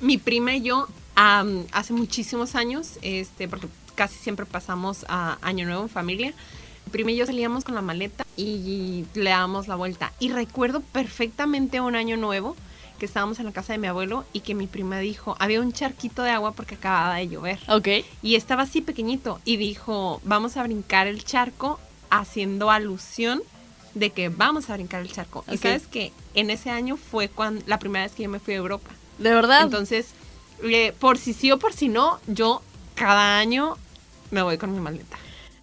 Mi 0.00 0.18
prima 0.18 0.56
y 0.56 0.62
yo, 0.62 0.88
hace 1.14 1.92
muchísimos 1.92 2.56
años, 2.56 2.98
este, 3.02 3.46
porque 3.46 3.68
casi 3.94 4.18
siempre 4.18 4.44
pasamos 4.44 5.06
a 5.08 5.38
Año 5.40 5.64
Nuevo 5.64 5.82
en 5.82 5.88
familia, 5.88 6.34
prima 6.90 7.12
y 7.12 7.16
yo 7.16 7.26
salíamos 7.26 7.62
con 7.62 7.76
la 7.76 7.82
maleta 7.82 8.26
y 8.36 9.04
le 9.14 9.30
dábamos 9.30 9.68
la 9.68 9.76
vuelta. 9.76 10.12
Y 10.18 10.30
recuerdo 10.30 10.80
perfectamente 10.80 11.80
un 11.80 11.94
año 11.94 12.16
nuevo 12.16 12.56
que 12.98 13.06
estábamos 13.06 13.38
en 13.38 13.46
la 13.46 13.52
casa 13.52 13.72
de 13.72 13.78
mi 13.78 13.86
abuelo 13.86 14.24
y 14.32 14.40
que 14.40 14.54
mi 14.54 14.66
prima 14.66 14.98
dijo, 14.98 15.36
había 15.38 15.60
un 15.60 15.72
charquito 15.72 16.22
de 16.22 16.30
agua 16.30 16.52
porque 16.52 16.74
acababa 16.74 17.14
de 17.14 17.28
llover. 17.28 17.58
Ok. 17.68 17.88
Y 18.22 18.34
estaba 18.34 18.64
así 18.64 18.82
pequeñito 18.82 19.40
y 19.44 19.56
dijo, 19.56 20.20
vamos 20.24 20.56
a 20.56 20.62
brincar 20.62 21.06
el 21.06 21.24
charco 21.24 21.80
haciendo 22.10 22.70
alusión 22.70 23.42
de 23.94 24.10
que 24.10 24.28
vamos 24.28 24.70
a 24.70 24.74
brincar 24.74 25.00
el 25.02 25.12
charco. 25.12 25.44
Y 25.50 25.56
sabes 25.56 25.86
que 25.86 26.12
en 26.34 26.50
ese 26.50 26.70
año 26.70 26.96
fue 26.96 27.28
cuando, 27.28 27.62
la 27.66 27.78
primera 27.78 28.04
vez 28.04 28.14
que 28.14 28.24
yo 28.24 28.28
me 28.28 28.38
fui 28.38 28.54
a 28.54 28.58
Europa. 28.58 28.90
De 29.18 29.32
verdad. 29.32 29.62
Entonces, 29.62 30.08
eh, 30.62 30.92
por 30.98 31.18
si 31.18 31.32
sí 31.32 31.50
o 31.50 31.58
por 31.58 31.72
si 31.72 31.88
no, 31.88 32.20
yo 32.26 32.62
cada 32.94 33.38
año 33.38 33.76
me 34.30 34.42
voy 34.42 34.58
con 34.58 34.72
mi 34.72 34.80
maleta. 34.80 35.16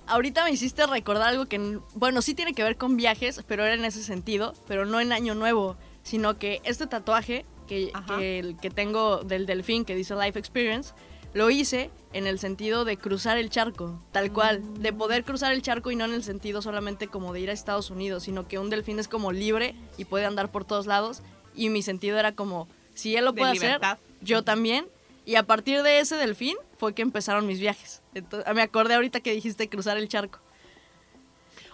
Ahorita 0.08 0.44
me 0.44 0.52
hiciste 0.52 0.86
recordar 0.86 1.30
algo 1.30 1.48
que, 1.48 1.80
bueno, 1.96 2.22
sí 2.22 2.36
tiene 2.36 2.54
que 2.54 2.64
ver 2.64 2.78
con 2.78 2.96
viajes, 2.96 3.42
pero 3.48 3.66
era 3.66 3.74
en 3.74 3.86
ese 3.86 4.04
sentido, 4.04 4.54
pero 4.68 4.86
no 4.86 5.00
en 5.00 5.12
Año 5.12 5.34
Nuevo, 5.34 5.76
sino 6.06 6.38
que 6.38 6.62
este 6.64 6.88
tatuaje 6.88 7.46
que, 7.68 7.92
que, 8.08 8.40
el 8.40 8.58
que 8.58 8.70
tengo 8.70 9.24
del 9.24 9.46
delfín 9.46 9.84
que 9.86 9.96
dice 9.96 10.16
Life 10.16 10.38
Experience, 10.38 10.94
lo 11.34 11.50
hice 11.50 11.90
en 12.14 12.28
el 12.28 12.40
sentido 12.40 12.86
de 12.86 12.96
cruzar 12.96 13.38
el 13.38 13.50
charco, 13.50 14.00
tal 14.14 14.32
cual, 14.32 14.62
de 14.82 14.94
poder 14.94 15.26
cruzar 15.26 15.52
el 15.52 15.62
charco 15.64 15.92
y 15.92 15.96
no 15.96 16.06
en 16.06 16.14
el 16.14 16.24
sentido 16.24 16.62
solamente 16.62 17.08
como 17.08 17.34
de 17.34 17.42
ir 17.42 17.50
a 17.50 17.54
Estados 17.54 17.90
Unidos, 17.90 18.24
sino 18.24 18.48
que 18.48 18.60
un 18.60 18.70
delfín 18.70 19.00
es 19.00 19.08
como 19.08 19.34
libre 19.34 19.76
y 19.98 20.06
puede 20.06 20.26
andar 20.26 20.52
por 20.52 20.64
todos 20.64 20.86
lados 20.86 21.24
y 21.56 21.70
mi 21.70 21.82
sentido 21.82 22.20
era 22.20 22.34
como, 22.34 22.70
si 22.94 23.16
él 23.16 23.26
lo 23.26 23.32
De 23.32 23.40
puede 23.40 23.52
hacer, 23.54 23.82
yo 24.22 24.44
también. 24.44 24.88
Y 25.26 25.36
a 25.36 25.44
partir 25.44 25.82
de 25.82 26.00
ese 26.00 26.18
delfín 26.18 26.56
fue 26.78 26.94
que 26.94 27.02
empezaron 27.02 27.48
mis 27.48 27.60
viajes. 27.60 28.04
Entonces, 28.14 28.54
me 28.54 28.62
acordé 28.62 28.94
ahorita 28.94 29.22
que 29.22 29.34
dijiste 29.34 29.68
cruzar 29.70 29.98
el 29.98 30.08
charco. 30.08 30.40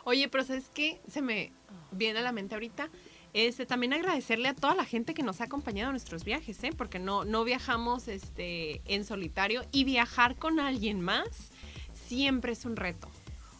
Oye, 0.05 0.29
pero 0.29 0.45
¿sabes 0.45 0.71
qué? 0.73 1.01
Se 1.07 1.21
me 1.21 1.51
viene 1.91 2.19
a 2.19 2.21
la 2.21 2.31
mente 2.31 2.55
ahorita. 2.55 2.89
Este, 3.33 3.65
también 3.65 3.93
agradecerle 3.93 4.49
a 4.49 4.53
toda 4.55 4.75
la 4.75 4.83
gente 4.85 5.13
que 5.13 5.23
nos 5.23 5.39
ha 5.39 5.45
acompañado 5.45 5.89
en 5.89 5.93
nuestros 5.93 6.25
viajes, 6.25 6.61
¿eh? 6.63 6.71
Porque 6.75 6.99
no, 6.99 7.23
no 7.23 7.43
viajamos 7.45 8.07
este, 8.09 8.81
en 8.85 9.05
solitario 9.05 9.63
y 9.71 9.85
viajar 9.85 10.35
con 10.35 10.59
alguien 10.59 10.99
más 11.01 11.51
siempre 11.93 12.51
es 12.51 12.65
un 12.65 12.75
reto. 12.75 13.09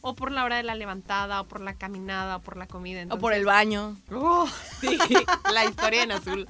O 0.02 0.16
por 0.16 0.32
la 0.32 0.44
hora 0.44 0.58
de 0.58 0.64
la 0.64 0.74
levantada, 0.76 1.40
o 1.42 1.48
por 1.48 1.62
la 1.62 1.76
caminada, 1.78 2.38
o 2.38 2.42
por 2.42 2.58
la 2.58 2.68
comida. 2.68 3.04
o 3.12 3.18
por 3.20 3.34
el 3.34 3.42
Entonces- 3.42 3.46
baño. 3.46 3.98
Oh, 4.12 4.48
sí, 4.80 4.98
la 5.54 5.66
historia 5.66 6.04
en 6.04 6.12
azul. 6.12 6.48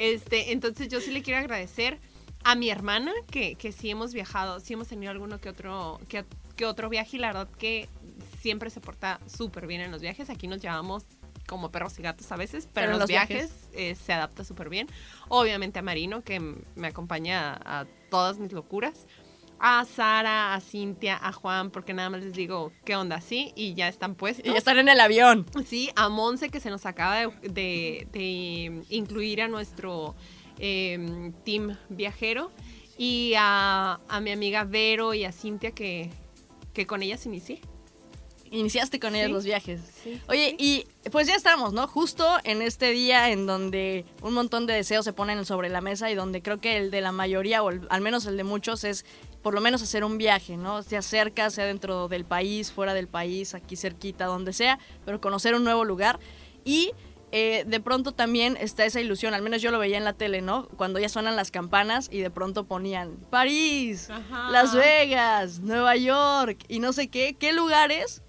Este, 0.00 0.52
entonces 0.52 0.88
yo 0.88 1.00
sí 1.00 1.10
le 1.12 1.22
quiero 1.22 1.38
agradecer 1.38 2.00
a 2.44 2.54
mi 2.56 2.70
hermana 2.70 3.12
que, 3.30 3.54
que 3.56 3.72
sí 3.72 3.90
hemos 3.90 4.12
viajado, 4.14 4.58
sí 4.58 4.72
hemos 4.72 4.88
tenido 4.88 5.12
alguno 5.12 5.38
que 5.40 5.48
otro, 5.50 6.00
que, 6.08 6.24
que 6.56 6.66
otro 6.66 6.88
viaje 6.88 7.18
y 7.18 7.20
la 7.20 7.28
verdad 7.28 7.48
que 7.58 7.88
siempre 8.40 8.70
se 8.70 8.80
porta 8.80 9.20
súper 9.26 9.66
bien 9.66 9.80
en 9.82 9.90
los 9.90 10.00
viajes. 10.00 10.28
Aquí 10.30 10.48
nos 10.48 10.60
llevamos 10.60 11.04
como 11.46 11.70
perros 11.70 11.98
y 11.98 12.02
gatos 12.02 12.30
a 12.32 12.36
veces, 12.36 12.64
pero, 12.72 12.86
Pero 12.86 12.86
en 12.86 12.92
los 12.92 13.00
los 13.00 13.08
viajes, 13.08 13.52
eh, 13.72 13.94
se 13.94 14.12
adapta 14.12 14.44
súper 14.44 14.68
bien. 14.68 14.88
Obviamente 15.28 15.78
a 15.78 15.82
Marino, 15.82 16.22
que 16.22 16.40
me 16.40 16.86
acompaña 16.88 17.52
a, 17.54 17.80
a 17.80 17.86
todas 18.10 18.38
mis 18.38 18.52
locuras. 18.52 19.06
A 19.60 19.84
Sara, 19.84 20.52
a 20.54 20.60
Cintia, 20.60 21.16
a 21.22 21.32
Juan, 21.32 21.70
porque 21.70 21.94
nada 21.94 22.10
más 22.10 22.22
les 22.22 22.34
digo, 22.34 22.72
¿qué 22.84 22.96
onda? 22.96 23.20
Sí, 23.20 23.52
y 23.54 23.74
ya 23.74 23.88
están 23.88 24.14
puestos. 24.16 24.44
Y 24.44 24.50
ya 24.50 24.58
están 24.58 24.78
en 24.78 24.88
el 24.88 24.98
avión. 25.00 25.46
Sí, 25.64 25.90
a 25.96 26.08
Monse 26.08 26.50
que 26.50 26.58
se 26.60 26.70
nos 26.70 26.84
acaba 26.86 27.16
de, 27.18 27.28
de- 27.42 28.08
de 28.12 28.82
incluir 28.90 29.40
a 29.42 29.48
nuestro 29.48 30.16
eh, 30.58 31.32
team 31.44 31.76
viajero 31.88 32.50
y 32.98 33.34
a, 33.38 34.00
a 34.08 34.20
mi 34.20 34.32
amiga 34.32 34.64
Vero 34.64 35.14
y 35.14 35.24
a 35.24 35.32
Cintia 35.32 35.70
que, 35.70 36.10
que 36.74 36.86
con 36.86 37.02
ellas 37.02 37.24
inicié. 37.24 37.60
Iniciaste 38.54 39.00
con 39.00 39.14
ellos 39.16 39.26
Sí. 39.28 39.32
los 39.32 39.44
viajes. 39.44 39.80
Sí, 40.02 40.20
Oye, 40.28 40.54
y 40.58 40.86
pues 41.10 41.26
ya 41.26 41.34
estamos, 41.34 41.72
¿no? 41.72 41.86
Justo 41.86 42.26
en 42.44 42.62
este 42.62 42.90
día 42.92 43.30
en 43.30 43.46
donde 43.46 44.04
un 44.22 44.32
montón 44.34 44.66
de 44.66 44.74
deseos 44.74 45.04
se 45.04 45.12
ponen 45.12 45.44
sobre 45.44 45.68
la 45.68 45.80
mesa 45.80 46.10
y 46.10 46.14
donde 46.14 46.40
creo 46.42 46.60
que 46.60 46.76
el 46.76 46.90
de 46.90 47.00
la 47.00 47.12
mayoría, 47.12 47.62
o 47.62 47.70
el- 47.70 47.86
al 47.90 48.00
menos 48.00 48.26
el 48.26 48.36
de 48.36 48.44
muchos, 48.44 48.84
es 48.84 49.04
por 49.42 49.54
lo 49.54 49.60
menos 49.60 49.82
hacer 49.82 50.04
un 50.04 50.16
viaje, 50.18 50.56
¿no? 50.56 50.82
Sea 50.82 51.02
cerca, 51.02 51.50
sea 51.50 51.66
dentro 51.66 52.08
del 52.08 52.24
país, 52.24 52.72
fuera 52.72 52.94
del 52.94 53.08
país, 53.08 53.54
aquí 53.54 53.76
cerquita, 53.76 54.24
donde 54.26 54.52
sea, 54.52 54.78
pero 55.04 55.20
conocer 55.20 55.54
un 55.54 55.64
nuevo 55.64 55.84
lugar. 55.84 56.18
Y 56.64 56.92
eh, 57.36 57.64
de 57.66 57.80
pronto 57.80 58.12
también 58.12 58.56
está 58.60 58.84
esa 58.84 59.00
ilusión, 59.00 59.34
al 59.34 59.42
menos 59.42 59.60
yo 59.60 59.72
lo 59.72 59.80
veía 59.80 59.96
en 59.98 60.04
la 60.04 60.12
tele, 60.12 60.40
¿no? 60.40 60.68
Cuando 60.76 61.00
ya 61.00 61.08
suenan 61.08 61.34
las 61.34 61.50
campanas 61.50 62.08
y 62.12 62.20
de 62.20 62.30
pronto 62.30 62.64
ponían 62.64 63.16
París, 63.28 64.08
Ajá. 64.08 64.50
Las 64.52 64.72
Vegas, 64.74 65.58
Nueva 65.58 65.96
York 65.96 66.64
y 66.68 66.78
no 66.78 66.92
sé 66.92 67.08
qué, 67.08 67.34
qué 67.36 67.52
lugares 67.52 68.22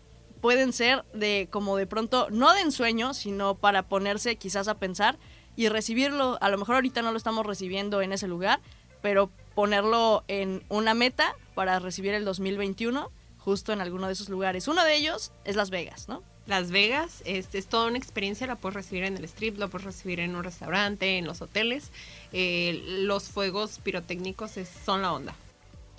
pueden 0.46 0.74
ser 0.74 1.04
de 1.12 1.48
como 1.50 1.76
de 1.76 1.88
pronto, 1.88 2.28
no 2.30 2.54
de 2.54 2.62
ensueño, 2.62 3.16
sino 3.16 3.56
para 3.56 3.82
ponerse 3.90 4.36
quizás 4.36 4.68
a 4.68 4.76
pensar 4.78 5.18
y 5.56 5.70
recibirlo. 5.70 6.38
A 6.40 6.50
lo 6.50 6.60
mejor 6.60 6.76
ahorita 6.76 7.02
no 7.02 7.10
lo 7.12 7.18
estamos 7.18 7.48
recibiendo 7.48 8.04
en 8.04 8.12
ese 8.12 8.28
lugar, 8.28 8.60
pero 9.02 9.32
ponerlo 9.56 10.24
en 10.28 10.64
una 10.70 10.94
meta 10.94 11.34
para 11.56 11.80
recibir 11.80 12.14
el 12.14 12.26
2021 12.26 13.12
justo 13.40 13.74
en 13.74 13.82
alguno 13.82 14.06
de 14.06 14.14
esos 14.14 14.30
lugares. 14.30 14.68
Uno 14.68 14.84
de 14.84 14.96
ellos 14.96 15.32
es 15.46 15.56
Las 15.56 15.72
Vegas, 15.72 16.08
¿no? 16.10 16.22
Las 16.46 16.70
Vegas 16.70 17.24
este, 17.26 17.58
es 17.58 17.66
toda 17.66 17.88
una 17.88 17.98
experiencia, 17.98 18.46
la 18.46 18.56
puedes 18.56 18.76
recibir 18.76 19.04
en 19.04 19.18
el 19.18 19.26
strip, 19.26 19.58
la 19.58 19.68
puedes 19.68 19.86
recibir 19.86 20.20
en 20.20 20.36
un 20.36 20.44
restaurante, 20.44 21.18
en 21.18 21.26
los 21.26 21.42
hoteles. 21.42 21.90
Eh, 22.34 22.84
los 23.00 23.30
fuegos 23.30 23.80
pirotécnicos 23.84 24.58
es- 24.58 24.70
son 24.86 25.02
la 25.02 25.12
onda. 25.12 25.34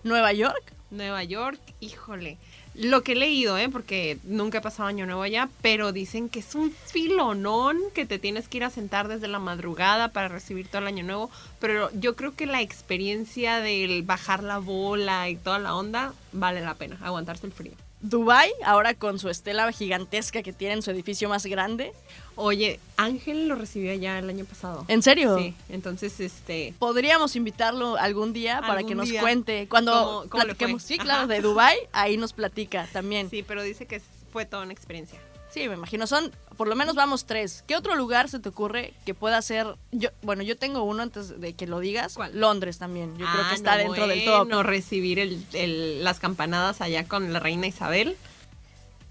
Nueva 0.05 0.33
York. 0.33 0.73
Nueva 0.93 1.25
York, 1.25 1.59
híjole. 1.81 2.39
Lo 2.79 3.03
que 3.03 3.13
he 3.13 3.17
leído, 3.17 3.57
¿eh? 3.57 3.71
porque 3.71 4.19
nunca 4.25 4.59
he 4.59 4.61
pasado 4.61 4.89
año 4.89 5.07
nuevo 5.07 5.23
allá, 5.23 5.49
pero 5.63 5.93
dicen 5.93 6.29
que 6.29 6.41
es 6.41 6.55
un 6.55 6.71
filonón 6.71 7.79
que 7.95 8.05
te 8.05 8.19
tienes 8.19 8.49
que 8.49 8.59
ir 8.59 8.65
a 8.65 8.71
sentar 8.71 9.09
desde 9.09 9.29
la 9.29 9.39
madrugada 9.39 10.09
para 10.09 10.29
recibir 10.29 10.69
todo 10.69 10.83
el 10.83 10.89
año 10.89 11.03
nuevo. 11.03 11.31
Pero 11.59 11.91
yo 11.95 12.17
creo 12.17 12.35
que 12.35 12.45
la 12.45 12.61
experiencia 12.61 13.61
del 13.61 14.03
bajar 14.03 14.43
la 14.43 14.59
bola 14.59 15.31
y 15.31 15.37
toda 15.37 15.59
la 15.59 15.75
onda 15.75 16.13
vale 16.33 16.61
la 16.61 16.75
pena, 16.75 16.99
aguantarse 17.03 17.47
el 17.47 17.53
frío. 17.53 17.73
Dubai, 18.03 18.53
ahora 18.65 18.93
con 18.93 19.19
su 19.19 19.31
estela 19.31 19.73
gigantesca 19.73 20.43
que 20.43 20.53
tiene 20.53 20.75
en 20.75 20.83
su 20.83 20.91
edificio 20.91 21.31
más 21.31 21.47
grande. 21.47 21.93
Oye, 22.37 22.79
Ángel 22.99 23.49
lo 23.49 23.55
recibió 23.55 23.91
allá 23.93 24.19
el 24.19 24.29
año 24.29 24.45
pasado. 24.45 24.85
¿En 24.89 25.03
serio? 25.03 25.39
Sí, 25.39 25.55
entonces 25.71 26.21
este. 26.21 26.75
Podríamos 26.79 27.35
invitarlo 27.35 27.97
algún 27.97 28.33
día 28.33 28.61
para 28.61 28.75
Algún 28.75 28.89
que 28.89 28.95
nos 28.95 29.09
día. 29.09 29.21
cuente. 29.23 29.67
Cuando 29.69 29.93
¿Cómo- 29.93 30.31
cómo 30.31 30.45
platiquemos, 30.45 30.83
sí, 30.83 30.99
claro, 30.99 31.21
Ajá. 31.25 31.27
de 31.29 31.41
Dubai, 31.41 31.77
ahí 31.93 32.17
nos 32.19 32.33
platica 32.33 32.89
también. 32.93 33.31
Sí. 33.31 33.39
Sí, 33.39 33.43
pero 33.43 33.63
dice 33.63 33.87
que 33.87 34.01
fue 34.33 34.45
toda 34.45 34.63
una 34.65 34.73
experiencia. 34.73 35.19
me 35.57 35.63
imagino. 35.73 36.07
Son, 36.07 36.31
por 36.59 36.69
lo 36.69 36.77
menos 36.77 36.95
vamos 36.97 37.25
tres. 37.25 37.65
¿Qué 37.67 37.77
otro 37.77 37.95
lugar 37.97 38.29
se 38.29 38.39
te 38.41 38.51
ocurre 38.51 38.93
que 39.07 39.15
pueda 39.15 39.41
ser? 39.41 39.67
Yo, 39.91 40.11
bueno, 40.21 40.43
yo 40.43 40.59
tengo 40.59 40.83
uno 40.83 41.03
antes 41.03 41.41
de 41.41 41.55
que 41.55 41.67
lo 41.67 41.81
digas. 41.81 42.13
¿Cuál? 42.15 42.39
Londres 42.39 42.77
también. 42.77 43.13
Yo 43.17 43.25
creo 43.25 43.43
Ah, 43.43 43.49
que 43.49 43.55
está 43.55 43.73
no, 43.79 43.85
dentro 43.85 44.07
del 44.07 44.23
top. 44.27 44.39
bueno, 44.49 44.63
recibir 44.63 45.19
el- 45.19 45.43
el- 45.55 46.05
las 46.05 46.21
campanadas 46.21 46.83
allá 46.83 47.09
con 47.09 47.33
la 47.33 47.41
reina 47.41 47.67
Isabel. 47.67 48.19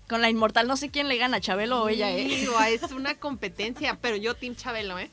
Con 0.07 0.21
la 0.21 0.29
inmortal, 0.29 0.67
no 0.67 0.77
sé 0.77 0.89
quién 0.89 1.07
le 1.07 1.17
gana, 1.17 1.41
Chabelo 1.41 1.83
o 1.83 1.89
ella, 1.89 2.11
¿eh? 2.11 2.25
Digo, 2.25 2.59
es 2.61 2.91
una 2.91 3.15
competencia, 3.15 3.97
pero 4.01 4.15
yo 4.15 4.35
Team 4.35 4.55
Chabelo, 4.55 4.99
¿eh? 4.99 5.09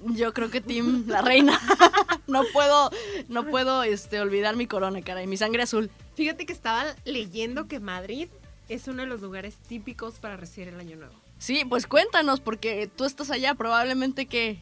Yo 0.00 0.32
creo 0.34 0.50
que 0.50 0.60
Tim, 0.60 1.06
la 1.08 1.22
reina. 1.22 1.58
no 2.26 2.42
puedo, 2.52 2.90
no 3.28 3.46
puedo 3.46 3.82
este, 3.82 4.20
olvidar 4.20 4.56
mi 4.56 4.66
corona, 4.66 5.02
cara, 5.02 5.22
y 5.22 5.26
mi 5.26 5.36
sangre 5.36 5.62
azul. 5.62 5.90
Fíjate 6.14 6.46
que 6.46 6.52
estaba 6.52 6.94
leyendo 7.04 7.66
que 7.66 7.80
Madrid 7.80 8.28
es 8.68 8.86
uno 8.86 9.02
de 9.02 9.08
los 9.08 9.20
lugares 9.20 9.56
típicos 9.56 10.14
para 10.20 10.36
recibir 10.36 10.68
el 10.68 10.80
año 10.80 10.96
nuevo. 10.96 11.14
Sí, 11.38 11.64
pues 11.68 11.86
cuéntanos, 11.86 12.40
porque 12.40 12.88
tú 12.94 13.04
estás 13.04 13.30
allá, 13.30 13.54
probablemente 13.54 14.26
que. 14.26 14.58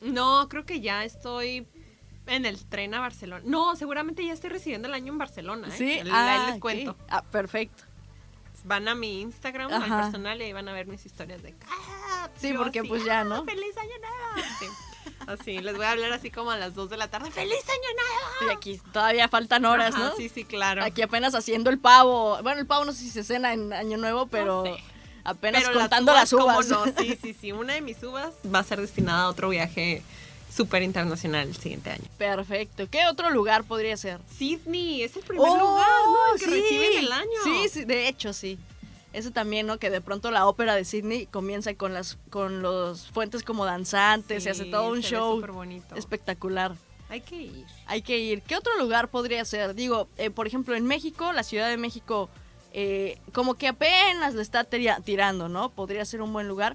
No, 0.00 0.48
creo 0.48 0.64
que 0.64 0.80
ya 0.80 1.04
estoy 1.04 1.66
en 2.26 2.46
el 2.46 2.64
tren 2.64 2.94
a 2.94 3.00
Barcelona. 3.00 3.42
No, 3.46 3.76
seguramente 3.76 4.24
ya 4.24 4.32
estoy 4.32 4.50
recibiendo 4.50 4.88
el 4.88 4.94
año 4.94 5.12
en 5.12 5.18
Barcelona, 5.18 5.68
¿eh? 5.68 5.76
Sí, 5.76 5.90
Ahí 5.90 6.08
ah, 6.10 6.46
les 6.50 6.60
cuento. 6.60 6.96
Ah, 7.08 7.22
perfecto. 7.22 7.84
Van 8.64 8.88
a 8.88 8.94
mi 8.94 9.20
Instagram, 9.20 9.72
Ajá. 9.72 9.84
al 9.98 10.02
personal, 10.04 10.40
y 10.40 10.44
ahí 10.44 10.52
van 10.52 10.68
a 10.68 10.72
ver 10.72 10.86
mis 10.86 11.04
historias 11.04 11.42
de... 11.42 11.54
"Ah", 11.68 12.28
Sí, 12.36 12.52
yo 12.52 12.58
porque 12.58 12.82
pues 12.82 13.04
ya, 13.04 13.20
"Ah, 13.20 13.24
¿no? 13.24 13.44
¡Feliz 13.44 13.76
año 13.76 13.90
nuevo! 14.00 14.48
Sí. 14.58 14.66
Así, 15.26 15.58
les 15.58 15.76
voy 15.76 15.84
a 15.84 15.90
hablar 15.92 16.12
así 16.12 16.30
como 16.30 16.50
a 16.50 16.56
las 16.56 16.74
2 16.74 16.88
de 16.90 16.96
la 16.96 17.08
tarde. 17.08 17.30
¡Feliz 17.30 17.62
año 17.68 17.88
nuevo! 18.40 18.52
Y 18.52 18.56
aquí 18.56 18.80
todavía 18.92 19.28
faltan 19.28 19.64
horas, 19.66 19.94
Ajá, 19.94 20.04
¿no? 20.10 20.16
Sí, 20.16 20.28
sí, 20.30 20.44
claro. 20.44 20.82
Aquí 20.82 21.02
apenas 21.02 21.34
haciendo 21.34 21.68
el 21.70 21.78
pavo. 21.78 22.38
Bueno, 22.42 22.60
el 22.60 22.66
pavo 22.66 22.84
no 22.86 22.92
sé 22.92 23.00
si 23.00 23.10
se 23.10 23.22
cena 23.22 23.52
en 23.52 23.72
Año 23.72 23.96
Nuevo, 23.98 24.26
pero 24.26 24.64
sé. 24.64 24.76
apenas 25.24 25.62
Pero 25.64 25.78
contando 25.80 26.12
las 26.14 26.32
uvas. 26.32 26.66
¿cómo 26.66 26.86
no? 26.86 26.92
Sí, 26.98 27.18
sí, 27.20 27.34
sí. 27.38 27.52
Una 27.52 27.74
de 27.74 27.80
mis 27.82 28.02
uvas 28.02 28.32
va 28.52 28.60
a 28.60 28.64
ser 28.64 28.80
destinada 28.80 29.24
a 29.24 29.28
otro 29.28 29.50
viaje 29.50 30.02
súper 30.54 30.82
internacional 30.82 31.48
el 31.48 31.56
siguiente 31.56 31.90
año. 31.90 32.04
Perfecto. 32.18 32.86
¿Qué 32.90 33.06
otro 33.06 33.30
lugar 33.30 33.64
podría 33.64 33.96
ser? 33.96 34.20
Sydney 34.38 35.02
es 35.02 35.16
el 35.16 35.22
primer 35.22 35.48
¡Oh, 35.48 35.58
lugar, 35.58 35.86
¿no? 36.06 36.34
El 36.34 36.38
que 36.40 36.44
sí! 36.46 36.50
reciben 36.62 36.98
el 37.04 37.12
año. 37.12 37.30
Sí, 37.44 37.68
sí, 37.70 37.84
de 37.84 38.08
hecho, 38.08 38.32
sí. 38.32 38.58
Ese 39.12 39.30
también, 39.30 39.66
¿no? 39.66 39.78
Que 39.78 39.90
de 39.90 40.00
pronto 40.00 40.30
la 40.30 40.46
ópera 40.46 40.74
de 40.74 40.84
Sydney 40.84 41.26
comienza 41.26 41.72
con 41.74 41.92
las 41.94 42.18
con 42.30 42.62
los 42.62 43.06
fuentes 43.12 43.42
como 43.44 43.64
danzantes, 43.64 44.42
se 44.42 44.50
hace 44.50 44.64
todo 44.64 44.88
un 44.88 45.02
se 45.02 45.10
ve 45.10 45.16
show 45.16 45.36
superbonito. 45.36 45.94
espectacular. 45.94 46.74
Hay 47.08 47.20
que 47.20 47.36
ir. 47.42 47.64
Hay 47.86 48.02
que 48.02 48.18
ir. 48.18 48.42
¿Qué 48.42 48.56
otro 48.56 48.76
lugar 48.78 49.08
podría 49.08 49.44
ser? 49.44 49.74
Digo, 49.74 50.08
eh, 50.16 50.30
por 50.30 50.46
ejemplo, 50.48 50.74
en 50.74 50.84
México, 50.86 51.32
la 51.32 51.44
Ciudad 51.44 51.68
de 51.68 51.76
México 51.76 52.28
eh, 52.72 53.18
como 53.32 53.54
que 53.54 53.68
apenas 53.68 54.34
le 54.34 54.42
está 54.42 54.64
tira- 54.64 55.00
tirando, 55.04 55.48
¿no? 55.48 55.68
Podría 55.70 56.04
ser 56.04 56.20
un 56.20 56.32
buen 56.32 56.48
lugar. 56.48 56.74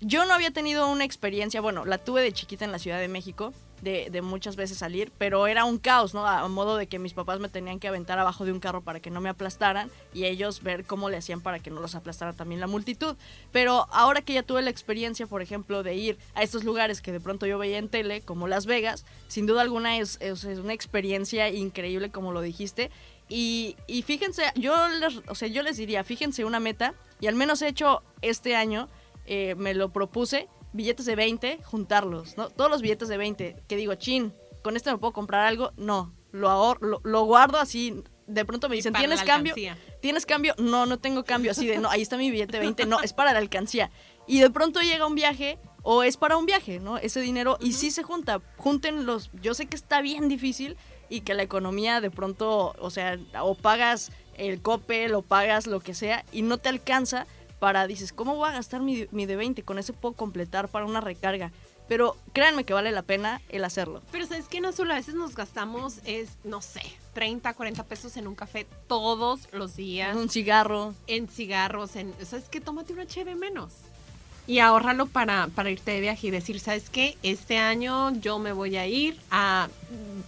Yo 0.00 0.24
no 0.26 0.34
había 0.34 0.52
tenido 0.52 0.88
una 0.88 1.04
experiencia, 1.04 1.60
bueno, 1.60 1.84
la 1.84 1.98
tuve 1.98 2.22
de 2.22 2.32
chiquita 2.32 2.64
en 2.64 2.70
la 2.72 2.78
Ciudad 2.78 3.00
de 3.00 3.08
México, 3.08 3.52
de, 3.82 4.10
de 4.10 4.22
muchas 4.22 4.54
veces 4.56 4.78
salir, 4.78 5.12
pero 5.18 5.46
era 5.48 5.64
un 5.64 5.78
caos, 5.78 6.12
¿no? 6.14 6.26
A 6.26 6.46
modo 6.48 6.76
de 6.76 6.86
que 6.88 6.98
mis 7.00 7.14
papás 7.14 7.38
me 7.40 7.48
tenían 7.48 7.78
que 7.80 7.86
aventar 7.88 8.18
abajo 8.18 8.44
de 8.44 8.52
un 8.52 8.58
carro 8.60 8.80
para 8.82 9.00
que 9.00 9.10
no 9.10 9.20
me 9.20 9.28
aplastaran 9.28 9.90
y 10.14 10.24
ellos 10.24 10.62
ver 10.62 10.84
cómo 10.84 11.10
le 11.10 11.16
hacían 11.16 11.40
para 11.40 11.58
que 11.60 11.70
no 11.70 11.80
los 11.80 11.94
aplastara 11.96 12.32
también 12.32 12.60
la 12.60 12.66
multitud. 12.68 13.16
Pero 13.52 13.86
ahora 13.92 14.22
que 14.22 14.34
ya 14.34 14.42
tuve 14.44 14.62
la 14.62 14.70
experiencia, 14.70 15.26
por 15.26 15.42
ejemplo, 15.42 15.82
de 15.84 15.94
ir 15.94 16.18
a 16.34 16.42
estos 16.44 16.62
lugares 16.64 17.00
que 17.02 17.12
de 17.12 17.20
pronto 17.20 17.46
yo 17.46 17.58
veía 17.58 17.78
en 17.78 17.88
tele, 17.88 18.20
como 18.20 18.46
Las 18.48 18.66
Vegas, 18.66 19.04
sin 19.28 19.46
duda 19.46 19.62
alguna 19.62 19.98
es, 19.98 20.18
es- 20.20 20.44
es 20.44 20.58
una 20.60 20.72
experiencia 20.74 21.48
increíble, 21.48 22.10
como 22.10 22.32
lo 22.32 22.40
dijiste. 22.40 22.90
Y, 23.28 23.76
y 23.86 24.02
fíjense, 24.02 24.42
yo 24.54 24.74
les, 24.88 25.20
o 25.28 25.34
sea, 25.34 25.48
yo 25.48 25.62
les 25.62 25.76
diría, 25.76 26.02
fíjense 26.02 26.44
una 26.44 26.60
meta, 26.60 26.94
y 27.20 27.26
al 27.26 27.34
menos 27.34 27.62
he 27.62 27.68
hecho 27.68 28.02
este 28.22 28.56
año, 28.56 28.88
eh, 29.30 29.54
me 29.56 29.74
lo 29.74 29.92
propuse, 29.92 30.48
billetes 30.72 31.04
de 31.04 31.14
20, 31.14 31.60
juntarlos, 31.62 32.38
¿no? 32.38 32.48
Todos 32.48 32.70
los 32.70 32.80
billetes 32.80 33.08
de 33.08 33.18
20, 33.18 33.62
que 33.68 33.76
digo, 33.76 33.94
chin, 33.94 34.32
con 34.62 34.74
esto 34.74 34.90
me 34.90 34.96
puedo 34.96 35.12
comprar 35.12 35.46
algo, 35.46 35.72
no, 35.76 36.14
lo 36.32 36.48
ahorro, 36.48 36.88
lo, 36.88 37.00
lo 37.04 37.24
guardo 37.24 37.58
así, 37.58 38.02
de 38.26 38.44
pronto 38.46 38.70
me 38.70 38.76
dicen, 38.76 38.94
¿tienes 38.94 39.22
cambio? 39.22 39.54
¿Tienes 40.00 40.24
cambio? 40.24 40.54
No, 40.56 40.86
no 40.86 40.98
tengo 40.98 41.24
cambio, 41.24 41.50
así 41.50 41.66
de, 41.66 41.76
no, 41.78 41.90
ahí 41.90 42.00
está 42.00 42.16
mi 42.16 42.30
billete 42.30 42.52
de 42.52 42.60
20, 42.60 42.86
no, 42.86 43.00
es 43.00 43.12
para 43.12 43.34
la 43.34 43.38
alcancía. 43.38 43.90
Y 44.26 44.40
de 44.40 44.48
pronto 44.48 44.80
llega 44.80 45.06
un 45.06 45.14
viaje, 45.14 45.58
o 45.82 46.02
es 46.02 46.16
para 46.16 46.38
un 46.38 46.46
viaje, 46.46 46.80
¿no? 46.80 46.96
Ese 46.96 47.20
dinero, 47.20 47.58
y 47.60 47.74
sí 47.74 47.90
se 47.90 48.02
junta, 48.02 48.40
junten 48.56 49.04
los, 49.04 49.30
yo 49.42 49.52
sé 49.52 49.66
que 49.66 49.76
está 49.76 50.00
bien 50.00 50.28
difícil 50.28 50.78
y 51.10 51.20
que 51.20 51.34
la 51.34 51.42
economía 51.42 52.00
de 52.00 52.10
pronto, 52.10 52.74
o 52.78 52.90
sea, 52.90 53.18
o 53.42 53.54
pagas 53.54 54.10
el 54.38 54.62
cope, 54.62 55.08
lo 55.08 55.20
pagas 55.20 55.66
lo 55.66 55.80
que 55.80 55.92
sea, 55.92 56.24
y 56.32 56.40
no 56.40 56.56
te 56.56 56.70
alcanza 56.70 57.26
para, 57.58 57.86
dices, 57.86 58.12
¿cómo 58.12 58.36
voy 58.36 58.48
a 58.48 58.52
gastar 58.52 58.80
mi, 58.80 59.06
mi 59.10 59.26
de 59.26 59.36
20? 59.36 59.62
Con 59.62 59.78
ese 59.78 59.92
puedo 59.92 60.14
completar 60.14 60.68
para 60.68 60.86
una 60.86 61.00
recarga. 61.00 61.50
Pero 61.88 62.16
créanme 62.34 62.64
que 62.64 62.74
vale 62.74 62.92
la 62.92 63.00
pena 63.02 63.40
el 63.48 63.64
hacerlo. 63.64 64.02
Pero 64.12 64.26
sabes 64.26 64.46
que 64.46 64.60
no 64.60 64.72
solo 64.72 64.92
a 64.92 64.96
veces 64.96 65.14
nos 65.14 65.34
gastamos, 65.34 66.00
es, 66.04 66.30
no 66.44 66.60
sé, 66.60 66.82
30, 67.14 67.54
40 67.54 67.82
pesos 67.84 68.16
en 68.18 68.28
un 68.28 68.34
café 68.34 68.66
todos 68.86 69.48
los 69.52 69.74
días, 69.74 70.14
Un 70.14 70.28
cigarro. 70.28 70.94
en 71.06 71.28
cigarros, 71.28 71.96
en, 71.96 72.12
¿sabes 72.26 72.50
qué? 72.50 72.60
Tómate 72.60 72.92
una 72.92 73.06
cheve 73.06 73.34
menos. 73.36 73.72
Y 74.46 74.58
ahórralo 74.60 75.06
para, 75.06 75.48
para 75.54 75.70
irte 75.70 75.90
de 75.90 76.00
viaje 76.00 76.26
y 76.26 76.30
decir, 76.30 76.60
¿sabes 76.60 76.88
qué? 76.90 77.16
Este 77.22 77.56
año 77.58 78.12
yo 78.20 78.38
me 78.38 78.52
voy 78.52 78.76
a 78.76 78.86
ir 78.86 79.18
a... 79.30 79.68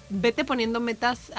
Vete 0.08 0.44
poniendo 0.44 0.80
metas 0.80 1.30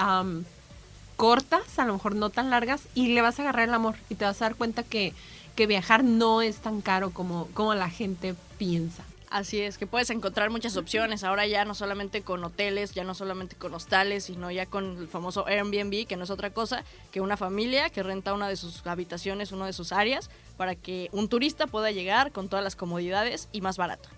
cortas, 1.15 1.77
a 1.77 1.85
lo 1.85 1.93
mejor 1.93 2.15
no 2.15 2.29
tan 2.31 2.49
largas, 2.49 2.81
y 2.95 3.09
le 3.09 3.21
vas 3.21 3.37
a 3.37 3.43
agarrar 3.43 3.67
el 3.67 3.73
amor. 3.75 3.95
Y 4.09 4.15
te 4.15 4.25
vas 4.25 4.41
a 4.41 4.45
dar 4.45 4.55
cuenta 4.55 4.81
que, 4.81 5.13
que 5.55 5.67
viajar 5.67 6.03
no 6.03 6.41
es 6.41 6.57
tan 6.57 6.81
caro 6.81 7.11
como, 7.11 7.47
como 7.53 7.73
la 7.75 7.89
gente 7.89 8.35
piensa. 8.57 9.03
Así 9.31 9.61
es, 9.61 9.77
que 9.77 9.87
puedes 9.87 10.09
encontrar 10.09 10.49
muchas 10.49 10.75
opciones. 10.75 11.23
Ahora 11.23 11.47
ya 11.47 11.63
no 11.63 11.73
solamente 11.73 12.21
con 12.21 12.43
hoteles, 12.43 12.91
ya 12.91 13.05
no 13.05 13.15
solamente 13.15 13.55
con 13.55 13.73
hostales, 13.73 14.25
sino 14.25 14.51
ya 14.51 14.65
con 14.65 14.97
el 14.97 15.07
famoso 15.07 15.47
Airbnb, 15.47 16.05
que 16.05 16.17
no 16.17 16.25
es 16.25 16.29
otra 16.29 16.49
cosa 16.49 16.83
que 17.11 17.21
una 17.21 17.37
familia 17.37 17.89
que 17.89 18.03
renta 18.03 18.33
una 18.33 18.49
de 18.49 18.57
sus 18.57 18.85
habitaciones, 18.85 19.53
una 19.53 19.65
de 19.65 19.73
sus 19.73 19.93
áreas, 19.93 20.29
para 20.57 20.75
que 20.75 21.07
un 21.13 21.29
turista 21.29 21.65
pueda 21.65 21.91
llegar 21.91 22.33
con 22.33 22.49
todas 22.49 22.61
las 22.61 22.75
comodidades 22.75 23.47
y 23.53 23.61
más 23.61 23.77
barato. 23.77 24.09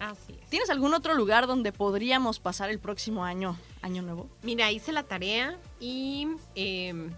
Así 0.00 0.32
es. 0.42 0.50
¿Tienes 0.50 0.68
algún 0.68 0.94
otro 0.94 1.14
lugar 1.14 1.46
donde 1.46 1.70
podríamos 1.70 2.40
pasar 2.40 2.70
el 2.70 2.80
próximo 2.80 3.24
año, 3.24 3.56
año 3.82 4.02
nuevo? 4.02 4.28
Mira, 4.42 4.72
hice 4.72 4.90
la 4.90 5.04
tarea 5.04 5.58
y 5.78 6.26
em, 6.56 7.12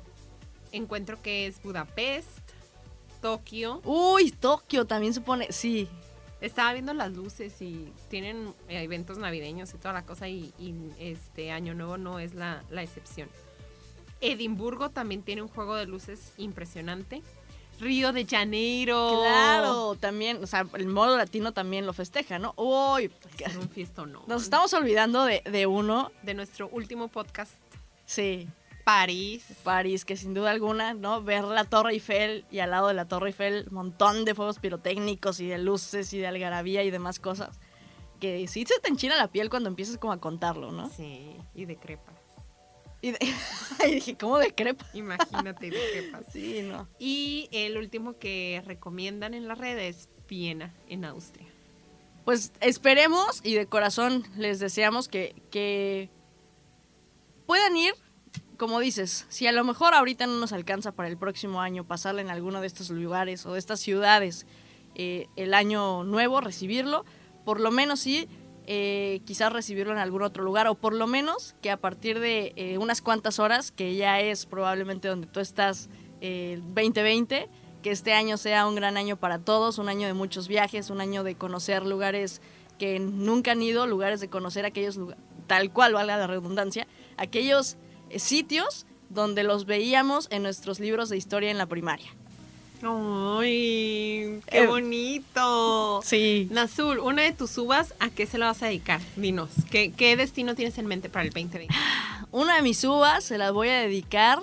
encuentro 0.71 1.23
que 1.23 1.47
es 1.47 1.63
Budapest, 1.63 2.41
Tokio. 3.23 3.81
Uy, 3.85 4.31
Tokio 4.33 4.85
también 4.85 5.14
se 5.14 5.23
pone, 5.23 5.50
sí, 5.50 5.88
Estaba 6.43 6.73
viendo 6.73 6.93
las 6.93 7.12
luces 7.12 7.62
y 7.62 7.93
tienen 8.11 8.52
eh, 8.69 8.83
eventos 8.83 9.17
navideños 9.17 9.73
y 9.75 9.79
toda 9.79 9.95
la 9.95 10.05
cosa 10.05 10.29
y, 10.29 10.52
y, 10.59 10.75
este 10.99 11.52
año 11.52 11.73
nuevo 11.73 11.99
no 11.99 12.18
es 12.18 12.35
la, 12.35 12.64
la 12.68 12.83
excepción. 12.83 13.29
Edimburgo 14.20 14.90
también 14.90 15.23
tiene 15.23 15.42
un 15.42 15.49
juego 15.49 15.77
de 15.77 15.87
luces 15.87 16.33
impresionante. 16.38 17.23
Río 17.79 18.12
de 18.12 18.27
Janeiro. 18.27 19.20
claro, 19.23 19.94
también, 19.94 20.42
o 20.42 20.47
sea, 20.49 20.66
el 20.75 20.87
modo 20.87 21.16
latino 21.16 21.53
también 21.53 21.87
lo 21.87 21.92
festeja, 21.92 22.40
¿no? 22.40 22.55
Uy, 22.57 23.11
Es 23.38 23.57
un 23.57 23.68
fiestón, 23.68 24.12
¿no? 24.12 24.25
nos 24.27 24.42
estamos 24.42 24.73
olvidando 24.75 25.25
de, 25.25 25.42
de 25.42 25.66
uno, 25.66 26.11
De 26.23 26.35
nuestro 26.35 26.68
último 26.68 27.07
podcast, 27.07 27.53
sí, 28.05 28.49
París. 28.85 29.45
París, 29.62 30.05
que 30.05 30.16
sin 30.16 30.35
duda 30.35 30.51
alguna, 30.51 30.95
¿no? 30.95 31.23
Ver 31.23 31.45
la 31.45 31.64
Torre 31.64 31.92
Eiffel 31.92 32.45
y 32.51 32.59
al 32.59 32.71
lado 32.71 32.88
de 32.88 32.95
la 32.95 33.07
Torre 33.07 33.29
Eiffel 33.29 33.66
un 33.68 33.75
montón 33.75 34.25
de 34.25 34.35
fuegos 34.35 34.59
pirotécnicos 34.59 35.38
y 35.40 35.47
de 35.47 35.59
luces 35.59 36.12
y 36.12 36.18
de 36.18 36.27
algarabía 36.27 36.83
y 36.83 36.90
demás 36.90 37.18
cosas. 37.21 37.59
Que 38.21 38.47
sí 38.49 38.64
se 38.66 38.79
te 38.81 38.88
enchina 38.88 39.16
la 39.16 39.29
piel 39.29 39.51
cuando 39.51 39.68
empiezas 39.68 39.99
como 39.99 40.12
a 40.12 40.21
contarlo, 40.21 40.73
¿no? 40.73 40.88
Sí, 40.90 41.37
y 41.55 41.64
de 41.64 41.77
crepas. 41.77 42.14
Y, 43.01 43.12
de- 43.12 43.18
y 43.88 43.95
dije, 43.95 44.16
¿cómo 44.16 44.38
de 44.38 44.55
crepa? 44.55 44.87
Imagínate 44.95 45.71
de 45.71 45.79
crepas. 45.92 46.27
Sí, 46.33 46.62
no. 46.62 46.88
Y 46.99 47.49
el 47.53 47.77
último 47.77 48.18
que 48.18 48.62
recomiendan 48.64 49.35
en 49.35 49.49
las 49.49 49.59
redes, 49.59 50.09
Viena, 50.29 50.73
en 50.88 51.05
Austria. 51.05 51.47
Pues 52.25 52.53
esperemos 52.61 53.40
y 53.42 53.55
de 53.55 53.66
corazón 53.66 54.25
les 54.37 54.61
deseamos 54.61 55.09
que, 55.09 55.35
que 55.51 56.09
puedan 57.47 57.77
ir, 57.77 57.92
como 58.62 58.79
dices, 58.79 59.27
si 59.29 59.48
a 59.48 59.53
lo 59.53 59.64
mejor 59.64 59.92
ahorita 59.92 60.29
no 60.29 60.38
nos 60.38 60.53
alcanza 60.53 60.92
para 60.92 61.09
el 61.09 61.16
próximo 61.16 61.61
año 61.61 61.83
pasarla 61.83 62.20
en 62.20 62.31
alguno 62.31 62.61
de 62.61 62.68
estos 62.68 62.90
lugares 62.90 63.44
o 63.44 63.55
de 63.55 63.59
estas 63.59 63.81
ciudades 63.81 64.46
eh, 64.94 65.27
el 65.35 65.53
año 65.53 66.05
nuevo, 66.05 66.40
recibirlo, 66.40 67.05
por 67.44 67.59
lo 67.59 67.72
menos 67.72 67.98
sí, 67.98 68.29
eh, 68.68 69.20
quizás 69.25 69.53
recibirlo 69.53 69.92
en 69.94 69.98
algún 69.98 70.22
otro 70.22 70.44
lugar 70.44 70.68
o 70.68 70.77
por 70.77 70.94
lo 70.94 71.09
menos 71.09 71.57
que 71.61 71.72
a 71.72 71.77
partir 71.77 72.20
de 72.20 72.53
eh, 72.55 72.79
unas 72.79 73.03
cuantas 73.03 73.40
horas, 73.40 73.72
que 73.72 73.96
ya 73.96 74.20
es 74.20 74.46
probablemente 74.46 75.09
donde 75.09 75.27
tú 75.27 75.40
estás 75.40 75.90
eh, 76.20 76.61
2020, 76.62 77.48
que 77.83 77.90
este 77.90 78.12
año 78.12 78.37
sea 78.37 78.68
un 78.68 78.77
gran 78.77 78.96
año 78.96 79.16
para 79.16 79.40
todos, 79.40 79.79
un 79.79 79.88
año 79.88 80.07
de 80.07 80.14
muchos 80.14 80.46
viajes, 80.46 80.88
un 80.88 81.01
año 81.01 81.25
de 81.25 81.35
conocer 81.35 81.85
lugares 81.85 82.40
que 82.79 83.01
nunca 83.01 83.51
han 83.51 83.62
ido, 83.62 83.88
lugares 83.88 84.20
de 84.20 84.29
conocer 84.29 84.64
aquellos 84.66 84.96
lugares, 84.96 85.20
tal 85.48 85.72
cual 85.72 85.94
valga 85.94 86.16
la 86.16 86.29
redundancia, 86.29 86.87
aquellos 87.16 87.77
sitios 88.18 88.87
donde 89.11 89.42
los 89.42 89.66
veíamos 89.66 90.27
en 90.31 90.42
nuestros 90.42 90.81
libros 90.81 91.09
de 91.09 91.16
historia 91.16 91.51
en 91.51 91.59
la 91.59 91.66
primaria. 91.66 92.09
¡Ay! 92.83 94.40
¡Qué 94.51 94.62
Eh, 94.62 94.66
bonito! 94.66 96.01
Sí. 96.05 96.48
Nazul, 96.51 96.98
una 96.98 97.22
de 97.22 97.33
tus 97.33 97.57
uvas, 97.59 97.94
¿a 98.01 98.11
qué 98.11 98.27
se 98.27 98.38
la 98.38 98.46
vas 98.46 98.62
a 98.62 98.66
dedicar? 98.66 99.01
Dinos, 99.16 99.51
¿qué, 99.70 99.92
qué 99.92 100.16
destino 100.16 100.55
tienes 100.55 100.79
en 100.79 100.87
mente 100.87 101.09
para 101.09 101.25
el 101.25 101.31
2020? 101.31 101.72
Una 102.33 102.57
de 102.57 102.62
mis 102.62 102.83
uvas 102.85 103.25
se 103.25 103.37
las 103.37 103.53
voy 103.53 103.68
a 103.68 103.81
dedicar 103.81 104.38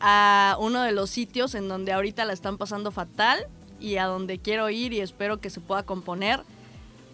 a 0.00 0.56
uno 0.58 0.82
de 0.82 0.92
los 0.92 1.10
sitios 1.10 1.54
en 1.54 1.68
donde 1.68 1.92
ahorita 1.92 2.24
la 2.24 2.32
están 2.32 2.56
pasando 2.56 2.90
fatal 2.90 3.46
y 3.78 3.96
a 3.98 4.06
donde 4.06 4.38
quiero 4.38 4.70
ir 4.70 4.94
y 4.94 5.00
espero 5.00 5.38
que 5.38 5.50
se 5.50 5.60
pueda 5.60 5.82
componer. 5.82 6.40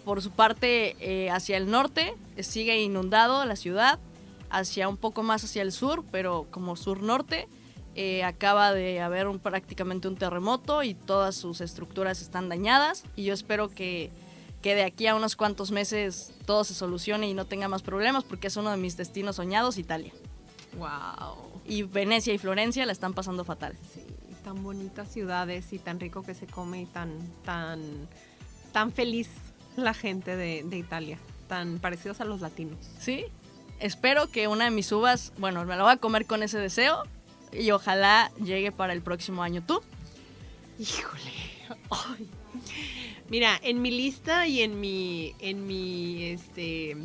Por 0.04 0.22
su 0.22 0.30
parte, 0.30 0.96
eh, 1.00 1.28
hacia 1.30 1.56
el 1.56 1.70
norte 1.70 2.14
eh, 2.36 2.42
sigue 2.44 2.80
inundado 2.80 3.44
la 3.44 3.56
ciudad, 3.56 3.98
hacia 4.52 4.88
un 4.88 4.98
poco 4.98 5.22
más 5.22 5.42
hacia 5.42 5.62
el 5.62 5.72
sur, 5.72 6.04
pero 6.12 6.46
como 6.50 6.76
sur-norte, 6.76 7.48
eh, 7.94 8.22
acaba 8.22 8.72
de 8.72 9.00
haber 9.00 9.26
un, 9.26 9.38
prácticamente 9.38 10.08
un 10.08 10.16
terremoto 10.16 10.82
y 10.82 10.94
todas 10.94 11.34
sus 11.34 11.60
estructuras 11.60 12.22
están 12.22 12.48
dañadas 12.48 13.04
y 13.16 13.24
yo 13.24 13.34
espero 13.34 13.68
que, 13.68 14.10
que 14.60 14.74
de 14.74 14.84
aquí 14.84 15.06
a 15.06 15.14
unos 15.14 15.36
cuantos 15.36 15.70
meses 15.72 16.32
todo 16.46 16.64
se 16.64 16.74
solucione 16.74 17.28
y 17.28 17.34
no 17.34 17.46
tenga 17.46 17.68
más 17.68 17.82
problemas 17.82 18.24
porque 18.24 18.46
es 18.46 18.56
uno 18.56 18.70
de 18.70 18.76
mis 18.76 18.96
destinos 18.96 19.36
soñados, 19.36 19.78
Italia. 19.78 20.12
¡Wow! 20.78 21.36
Y 21.66 21.82
Venecia 21.82 22.32
y 22.32 22.38
Florencia 22.38 22.86
la 22.86 22.92
están 22.92 23.14
pasando 23.14 23.44
fatal. 23.44 23.74
Sí, 23.92 24.02
tan 24.44 24.62
bonitas 24.62 25.10
ciudades 25.10 25.72
y 25.72 25.78
tan 25.78 25.98
rico 25.98 26.22
que 26.22 26.34
se 26.34 26.46
come 26.46 26.82
y 26.82 26.86
tan, 26.86 27.10
tan, 27.44 27.80
tan 28.72 28.92
feliz 28.92 29.28
la 29.76 29.94
gente 29.94 30.36
de, 30.36 30.62
de 30.64 30.78
Italia. 30.78 31.18
Tan 31.48 31.78
parecidos 31.78 32.20
a 32.20 32.24
los 32.24 32.40
latinos. 32.40 32.78
¿Sí? 32.98 33.26
Espero 33.80 34.30
que 34.30 34.46
una 34.48 34.64
de 34.64 34.70
mis 34.70 34.90
uvas, 34.92 35.32
bueno, 35.38 35.64
me 35.64 35.76
la 35.76 35.82
voy 35.82 35.92
a 35.92 35.96
comer 35.96 36.26
con 36.26 36.42
ese 36.42 36.58
deseo 36.58 37.02
y 37.52 37.70
ojalá 37.72 38.30
llegue 38.42 38.70
para 38.72 38.92
el 38.92 39.02
próximo 39.02 39.42
año. 39.42 39.62
¿Tú? 39.66 39.82
Híjole. 40.78 41.32
Mira, 43.28 43.58
en 43.62 43.82
mi 43.82 43.90
lista 43.90 44.46
y 44.46 44.62
en 44.62 44.78
mi, 44.80 45.34
en 45.40 45.66
mi, 45.66 46.24
este, 46.24 46.96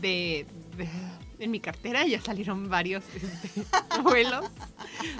de, 0.00 0.46
de- 0.76 0.88
en 1.40 1.50
mi 1.50 1.60
cartera 1.60 2.04
ya 2.06 2.20
salieron 2.20 2.68
varios 2.68 3.04
este, 3.14 3.62
vuelos. 4.02 4.44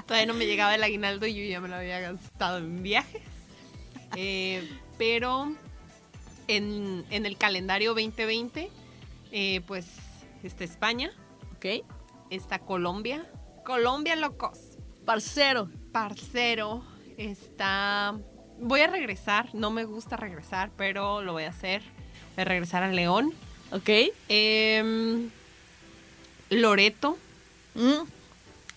Todavía 0.07 0.27
no 0.27 0.35
me 0.35 0.47
llegaba 0.47 0.75
el 0.75 0.83
aguinaldo 0.83 1.27
y 1.27 1.35
yo 1.35 1.45
ya 1.45 1.61
me 1.61 1.69
lo 1.69 1.77
había 1.77 2.01
gastado 2.01 2.59
en 2.59 2.83
viajes. 2.83 3.23
Eh, 4.17 4.69
pero 4.99 5.53
en, 6.49 7.05
en 7.11 7.27
el 7.27 7.37
calendario 7.37 7.91
2020, 7.95 8.71
eh, 9.33 9.61
pues 9.67 9.87
está 10.43 10.65
España, 10.65 11.11
¿Ok? 11.57 11.85
está 12.31 12.59
Colombia. 12.59 13.25
Colombia, 13.65 14.17
locos. 14.17 14.59
Parcero. 15.05 15.69
parcero 15.93 16.85
está... 17.17 18.17
Voy 18.61 18.81
a 18.81 18.87
regresar, 18.89 19.55
no 19.55 19.71
me 19.71 19.85
gusta 19.85 20.17
regresar, 20.17 20.71
pero 20.77 21.23
lo 21.23 21.33
voy 21.33 21.45
a 21.45 21.51
hacer. 21.51 21.83
Voy 22.35 22.43
a 22.43 22.45
regresar 22.45 22.83
a 22.83 22.89
León. 22.89 23.33
¿Ok? 23.71 23.89
Em, 24.29 25.31
Loreto. 26.51 27.19
Mm, 27.75 28.07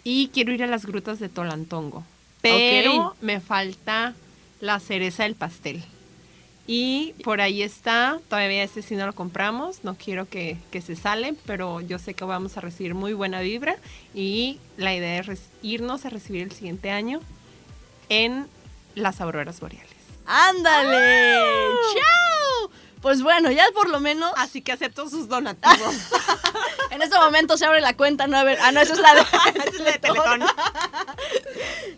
Y 0.04 0.28
quiero 0.30 0.52
ir 0.52 0.63
a 0.63 0.67
las 0.67 0.86
grutas 0.86 1.19
de 1.19 1.30
Tolantongo. 1.30 2.04
Pero 2.41 3.15
me 3.21 3.39
falta 3.39 4.13
la 4.60 4.80
cereza 4.80 5.24
del 5.24 5.36
pastel. 5.36 5.84
Y 6.67 7.13
por 7.24 7.41
ahí 7.41 7.63
está, 7.63 8.19
todavía 8.30 8.63
este 8.63 8.82
sí 8.82 8.95
no 8.95 9.06
lo 9.06 9.13
compramos, 9.13 9.84
no 9.84 9.95
quiero 9.95 10.30
que, 10.30 10.58
que 10.69 10.82
se 10.82 10.95
sale, 10.95 11.36
pero 11.45 11.82
yo 11.82 12.00
sé 12.00 12.13
que 12.13 12.24
vamos 12.24 12.56
a 12.58 12.62
recibir 12.62 12.93
muy 12.93 13.13
buena 13.13 13.41
vibra 13.41 13.76
y 14.13 14.60
la 14.78 14.93
idea 14.95 15.19
es 15.19 15.50
irnos 15.62 16.06
a 16.06 16.10
recibir 16.10 16.43
el 16.43 16.52
siguiente 16.52 16.91
año 16.91 17.19
en 18.10 18.47
las 18.95 19.21
auroras 19.21 19.60
boreales. 19.60 19.89
¡Ándale! 20.26 21.39
¡Chao! 21.93 22.71
Pues 23.02 23.24
bueno, 23.24 23.50
ya 23.52 23.65
por 23.74 23.89
lo 23.89 24.00
menos 24.00 24.32
Así 24.38 24.62
que 24.62 24.71
acepto 24.71 25.10
sus 25.10 25.28
donativos. 25.28 25.95
en 26.91 27.01
este 27.01 27.17
momento 27.17 27.58
se 27.58 27.65
abre 27.65 27.82
la 27.82 27.95
cuenta 27.95 28.27
nueve. 28.27 28.58
Ah, 28.62 28.71
no, 28.71 28.82
esa 28.82 28.93
es 28.93 28.99
la 28.99 29.15
de. 29.15 29.21
Es 29.71 29.80
la 29.80 29.91
de 29.91 29.99
Teletón. 29.99 30.41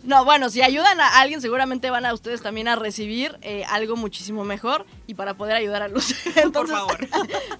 No, 0.02 0.24
bueno, 0.26 0.50
si 0.50 0.60
ayudan 0.60 1.00
a 1.00 1.20
alguien, 1.20 1.40
seguramente 1.40 1.88
van 1.88 2.04
a 2.04 2.12
ustedes 2.12 2.42
también 2.42 2.68
a 2.68 2.76
recibir 2.76 3.38
eh, 3.40 3.64
algo 3.70 3.96
muchísimo 3.96 4.44
mejor 4.44 4.84
y 5.06 5.14
para 5.14 5.32
poder 5.34 5.56
ayudar 5.56 5.82
a 5.82 5.88
Luz. 5.88 6.14
Entonces, 6.36 6.76
favor. 6.76 7.08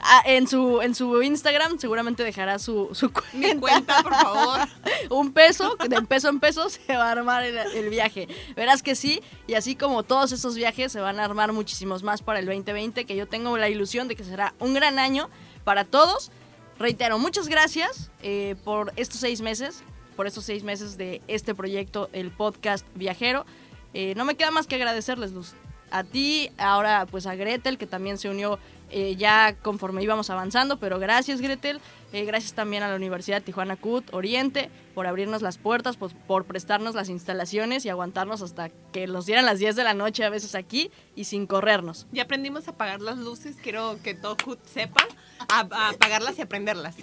ah, 0.00 0.22
en, 0.26 0.46
su, 0.46 0.82
en 0.82 0.94
su 0.94 1.22
Instagram 1.22 1.78
seguramente 1.78 2.22
dejará 2.22 2.58
su, 2.58 2.90
su 2.92 3.10
cuenta. 3.10 3.36
Mi 3.38 3.56
cuenta, 3.56 4.02
por 4.02 4.14
favor. 4.14 4.60
Un 5.08 5.32
peso, 5.32 5.76
de 5.88 6.02
peso 6.02 6.28
en 6.28 6.38
peso 6.38 6.68
se 6.68 6.96
va 6.96 7.08
a 7.08 7.12
armar 7.12 7.44
el, 7.44 7.56
el 7.56 7.88
viaje. 7.88 8.28
Verás 8.54 8.82
que 8.82 8.94
sí, 8.94 9.22
y 9.46 9.54
así 9.54 9.74
como 9.74 10.02
todos 10.02 10.30
esos 10.32 10.54
viajes 10.54 10.92
se 10.92 11.00
van 11.00 11.20
a 11.20 11.24
armar 11.24 11.52
muchísimos 11.52 12.02
más 12.02 12.20
para 12.20 12.40
el 12.40 12.46
2020, 12.46 13.06
que 13.06 13.16
yo 13.16 13.26
tengo 13.26 13.56
la 13.56 13.70
ilusión 13.70 14.06
de 14.06 14.16
que 14.16 14.24
será 14.24 14.54
un 14.58 14.74
gran 14.74 14.98
año 14.98 15.30
para 15.64 15.84
todos. 15.84 16.30
Reitero, 16.78 17.18
muchas 17.18 17.48
gracias 17.48 18.10
eh, 18.22 18.56
por 18.64 18.92
estos 18.96 19.20
seis 19.20 19.40
meses, 19.40 19.82
por 20.16 20.26
estos 20.26 20.44
seis 20.44 20.64
meses 20.64 20.96
de 20.96 21.22
este 21.28 21.54
proyecto, 21.54 22.10
el 22.12 22.30
podcast 22.30 22.84
viajero. 22.94 23.46
Eh, 23.92 24.14
no 24.16 24.24
me 24.24 24.34
queda 24.34 24.50
más 24.50 24.66
que 24.66 24.74
agradecerles, 24.74 25.32
Luz. 25.32 25.52
A 25.90 26.02
ti, 26.02 26.50
ahora 26.58 27.06
pues 27.08 27.26
a 27.26 27.36
Gretel, 27.36 27.78
que 27.78 27.86
también 27.86 28.18
se 28.18 28.28
unió 28.28 28.58
eh, 28.96 29.16
ya 29.16 29.56
conforme 29.60 30.02
íbamos 30.02 30.30
avanzando, 30.30 30.78
pero 30.78 30.98
gracias 30.98 31.40
Gretel, 31.40 31.80
Eh, 32.12 32.24
gracias 32.24 32.54
también 32.54 32.84
a 32.84 32.88
la 32.88 32.94
Universidad 32.94 33.42
Tijuana 33.42 33.74
CUT 33.74 34.14
Oriente 34.14 34.70
por 34.94 35.08
abrirnos 35.08 35.42
las 35.42 35.58
puertas, 35.58 35.96
pues, 35.96 36.14
por 36.28 36.44
prestarnos 36.44 36.94
las 36.94 37.08
instalaciones 37.08 37.84
y 37.84 37.88
aguantarnos 37.88 38.40
hasta 38.40 38.68
que 38.92 39.08
nos 39.08 39.26
dieran 39.26 39.44
las 39.44 39.58
10 39.58 39.74
de 39.74 39.82
la 39.82 39.94
noche 39.94 40.22
a 40.24 40.30
veces 40.30 40.54
aquí 40.54 40.92
y 41.16 41.24
sin 41.24 41.48
corrernos. 41.48 42.06
Ya 42.12 42.22
aprendimos 42.22 42.68
a 42.68 42.70
apagar 42.70 43.00
las 43.00 43.18
luces, 43.18 43.56
quiero 43.60 43.98
que 44.04 44.14
todo 44.14 44.36
Hood 44.44 44.58
sepa 44.72 45.04
a, 45.48 45.66
a 45.68 45.88
apagarlas 45.88 46.38
y 46.38 46.42
a 46.42 46.46
prenderlas. 46.46 46.94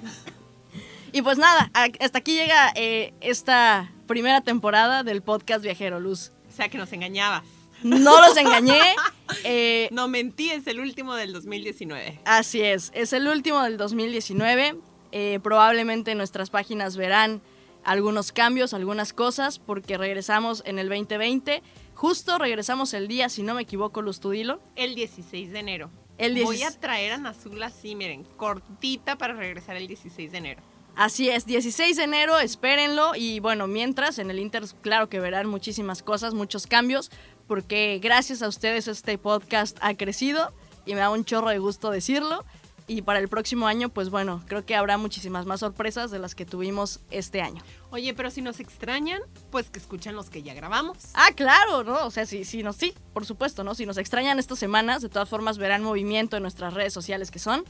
Y 1.12 1.22
pues 1.24 1.38
nada, 1.38 1.70
hasta 2.00 2.20
aquí 2.20 2.34
llega 2.36 2.72
eh, 2.76 3.14
esta 3.20 3.92
primera 4.08 4.40
temporada 4.40 5.04
del 5.04 5.22
podcast 5.22 5.62
Viajero 5.62 6.00
Luz. 6.00 6.32
O 6.50 6.54
sea 6.54 6.70
que 6.70 6.78
nos 6.78 6.94
engañabas. 6.94 7.44
No 7.84 8.22
los 8.22 8.38
engañé. 8.38 8.80
eh, 9.44 9.90
No 9.92 10.08
mentí, 10.08 10.52
es 10.52 10.68
el 10.68 10.80
último 10.80 11.16
del 11.16 11.34
2019. 11.34 12.22
Así 12.26 12.62
es, 12.62 12.92
es 12.94 13.14
el 13.14 13.28
último 13.28 13.62
del 13.64 13.78
2019. 13.78 14.78
Eh, 15.12 15.40
probablemente 15.44 16.12
en 16.12 16.18
nuestras 16.18 16.50
páginas 16.50 16.96
verán 16.96 17.42
algunos 17.84 18.32
cambios, 18.32 18.74
algunas 18.74 19.14
cosas, 19.14 19.60
porque 19.60 19.98
regresamos 19.98 20.64
en 20.66 20.80
el 20.80 20.90
2020. 20.90 21.62
Justo 21.94 22.38
regresamos 22.38 22.94
el 22.94 23.08
día, 23.08 23.30
si 23.30 23.44
no 23.44 23.56
me 23.56 23.64
equivoco, 23.64 24.02
Luz 24.02 24.20
Tudilo. 24.20 24.62
El 24.76 24.96
16 24.96 25.52
de 25.52 25.60
enero. 25.60 25.92
El 26.18 26.34
Voy 26.34 26.58
16 26.58 26.76
a 26.76 26.80
traer 26.80 27.14
a 27.14 27.18
Nazul 27.18 27.62
así, 27.64 27.96
miren, 27.96 28.24
cortita 28.38 29.18
para 29.18 29.34
regresar 29.34 29.76
el 29.76 29.88
16 29.88 30.32
de 30.32 30.38
enero. 30.38 30.62
Así 30.96 31.30
es, 31.30 31.46
16 31.46 31.98
de 31.98 32.04
enero, 32.04 32.38
espérenlo. 32.38 33.14
Y 33.16 33.40
bueno, 33.40 33.66
mientras 33.68 34.20
en 34.20 34.30
el 34.30 34.40
Inter, 34.40 34.64
claro 34.82 35.10
que 35.10 35.20
verán 35.20 35.48
muchísimas 35.48 36.04
cosas, 36.04 36.34
muchos 36.34 36.68
cambios, 36.68 37.12
porque 37.48 38.00
gracias 38.02 38.42
a 38.42 38.48
ustedes 38.48 38.88
este 38.88 39.18
podcast 39.18 39.78
ha 39.82 39.96
crecido 39.96 40.54
y 40.86 40.94
me 40.94 41.00
da 41.00 41.10
un 41.10 41.26
chorro 41.26 41.50
de 41.50 41.60
gusto 41.60 41.92
decirlo. 41.92 42.46
Y 42.88 43.04
para 43.04 43.20
el 43.20 43.30
próximo 43.30 43.68
año, 43.68 43.88
pues 43.90 44.10
bueno, 44.10 44.44
creo 44.48 44.66
que 44.66 44.76
habrá 44.76 44.98
muchísimas 44.98 45.46
más 45.46 45.62
sorpresas 45.62 46.12
de 46.12 46.20
las 46.20 46.36
que 46.36 46.46
tuvimos 46.46 47.00
este 47.10 47.42
año. 47.42 47.64
Oye, 47.90 48.14
pero 48.14 48.32
si 48.32 48.42
nos 48.42 48.60
extrañan, 48.60 49.22
pues 49.50 49.70
que 49.70 49.80
escuchen 49.80 50.16
los 50.16 50.30
que 50.30 50.44
ya 50.44 50.54
grabamos. 50.54 50.98
Ah, 51.14 51.30
claro, 51.34 51.84
¿no? 51.86 52.06
O 52.06 52.12
sea, 52.12 52.26
sí, 52.26 52.44
sí, 52.44 52.64
no, 52.64 52.74
sí, 52.74 52.94
por 53.14 53.26
supuesto, 53.26 53.64
¿no? 53.64 53.76
Si 53.76 53.86
nos 53.86 53.98
extrañan 53.98 54.40
estas 54.40 54.60
semanas, 54.60 55.02
de 55.02 55.10
todas 55.10 55.30
formas 55.30 55.58
verán 55.58 55.84
movimiento 55.84 56.36
en 56.36 56.44
nuestras 56.44 56.74
redes 56.74 56.92
sociales 56.92 57.32
que 57.32 57.40
son 57.40 57.64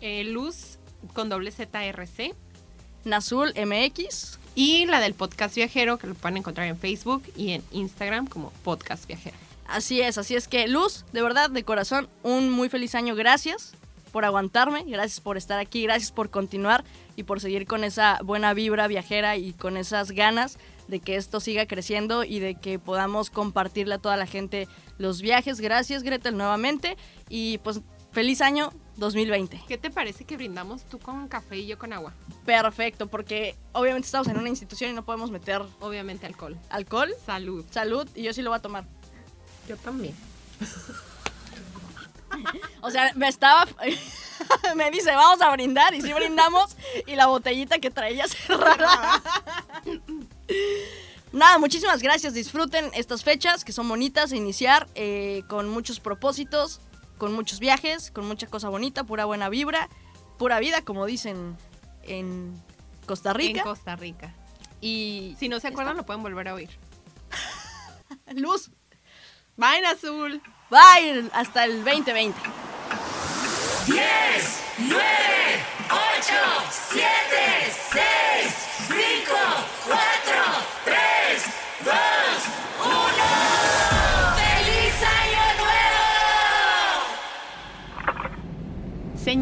Eh, 0.00 0.24
Luz 0.24 0.78
con 1.12 1.28
doble 1.28 1.52
ZRC 1.52 2.34
Nazul 3.04 3.52
MX. 3.54 4.38
Y 4.58 4.86
la 4.86 4.98
del 4.98 5.14
podcast 5.14 5.54
viajero 5.54 5.98
que 5.98 6.08
lo 6.08 6.14
pueden 6.16 6.38
encontrar 6.38 6.66
en 6.66 6.76
Facebook 6.76 7.22
y 7.36 7.52
en 7.52 7.62
Instagram 7.70 8.26
como 8.26 8.50
podcast 8.64 9.06
viajero. 9.06 9.36
Así 9.68 10.00
es, 10.00 10.18
así 10.18 10.34
es 10.34 10.48
que 10.48 10.66
Luz, 10.66 11.04
de 11.12 11.22
verdad, 11.22 11.48
de 11.48 11.62
corazón, 11.62 12.08
un 12.24 12.50
muy 12.50 12.68
feliz 12.68 12.96
año. 12.96 13.14
Gracias 13.14 13.74
por 14.10 14.24
aguantarme, 14.24 14.82
gracias 14.84 15.20
por 15.20 15.36
estar 15.36 15.60
aquí, 15.60 15.84
gracias 15.84 16.10
por 16.10 16.30
continuar 16.30 16.82
y 17.14 17.22
por 17.22 17.40
seguir 17.40 17.68
con 17.68 17.84
esa 17.84 18.18
buena 18.24 18.52
vibra 18.52 18.88
viajera 18.88 19.36
y 19.36 19.52
con 19.52 19.76
esas 19.76 20.10
ganas 20.10 20.58
de 20.88 20.98
que 20.98 21.14
esto 21.14 21.38
siga 21.38 21.66
creciendo 21.66 22.24
y 22.24 22.40
de 22.40 22.56
que 22.56 22.80
podamos 22.80 23.30
compartirle 23.30 23.94
a 23.94 23.98
toda 23.98 24.16
la 24.16 24.26
gente 24.26 24.66
los 24.96 25.22
viajes. 25.22 25.60
Gracias, 25.60 26.02
Gretel, 26.02 26.36
nuevamente. 26.36 26.96
Y 27.28 27.58
pues 27.58 27.80
feliz 28.10 28.40
año 28.40 28.72
2020. 28.98 29.62
¿Qué 29.66 29.78
te 29.78 29.90
parece 29.90 30.24
que 30.24 30.36
brindamos 30.36 30.84
tú 30.84 30.98
con 30.98 31.28
café 31.28 31.56
y 31.56 31.66
yo 31.66 31.78
con 31.78 31.92
agua? 31.92 32.12
Perfecto, 32.44 33.06
porque 33.06 33.56
obviamente 33.72 34.06
estamos 34.06 34.28
en 34.28 34.36
una 34.36 34.48
institución 34.48 34.90
y 34.90 34.94
no 34.94 35.04
podemos 35.04 35.30
meter 35.30 35.62
Obviamente 35.80 36.26
alcohol. 36.26 36.56
alcohol. 36.68 37.14
Salud. 37.24 37.64
Salud, 37.70 38.08
y 38.14 38.24
yo 38.24 38.32
sí 38.32 38.42
lo 38.42 38.50
voy 38.50 38.58
a 38.58 38.62
tomar. 38.62 38.84
Yo 39.68 39.76
también. 39.76 40.14
O 42.82 42.90
sea, 42.90 43.12
me 43.14 43.26
estaba. 43.26 43.66
me 44.76 44.90
dice, 44.90 45.10
vamos 45.12 45.40
a 45.40 45.50
brindar, 45.50 45.94
y 45.94 46.02
sí 46.02 46.12
brindamos, 46.12 46.76
y 47.06 47.16
la 47.16 47.26
botellita 47.26 47.78
que 47.78 47.90
traía 47.90 48.26
cerrada. 48.28 49.22
Nada, 51.32 51.58
muchísimas 51.58 52.02
gracias. 52.02 52.34
Disfruten 52.34 52.90
estas 52.94 53.24
fechas 53.24 53.64
que 53.64 53.72
son 53.72 53.88
bonitas, 53.88 54.32
iniciar 54.32 54.86
eh, 54.94 55.42
con 55.48 55.68
muchos 55.68 56.00
propósitos, 56.00 56.80
con 57.18 57.32
muchos 57.34 57.58
viajes, 57.60 58.10
con 58.10 58.26
mucha 58.26 58.46
cosa 58.46 58.68
bonita, 58.68 59.04
pura 59.04 59.24
buena 59.24 59.48
vibra, 59.48 59.88
pura 60.38 60.58
vida, 60.60 60.82
como 60.82 61.04
dicen 61.06 61.56
en 62.02 62.54
Costa 63.06 63.32
Rica. 63.32 63.60
En 63.60 63.64
Costa 63.64 63.96
Rica. 63.96 64.32
y 64.80 65.36
Si 65.38 65.48
no 65.48 65.60
se 65.60 65.68
acuerdan, 65.68 65.96
lo 65.96 66.06
pueden 66.06 66.22
volver 66.22 66.48
a 66.48 66.54
oír. 66.54 66.70
Luz, 68.34 68.70
Bye, 69.56 69.84
Azul. 69.86 70.40
bye, 70.70 71.28
hasta 71.32 71.64
el 71.64 71.84
2020. 71.84 72.38
10, 73.86 74.60
9, 74.78 75.02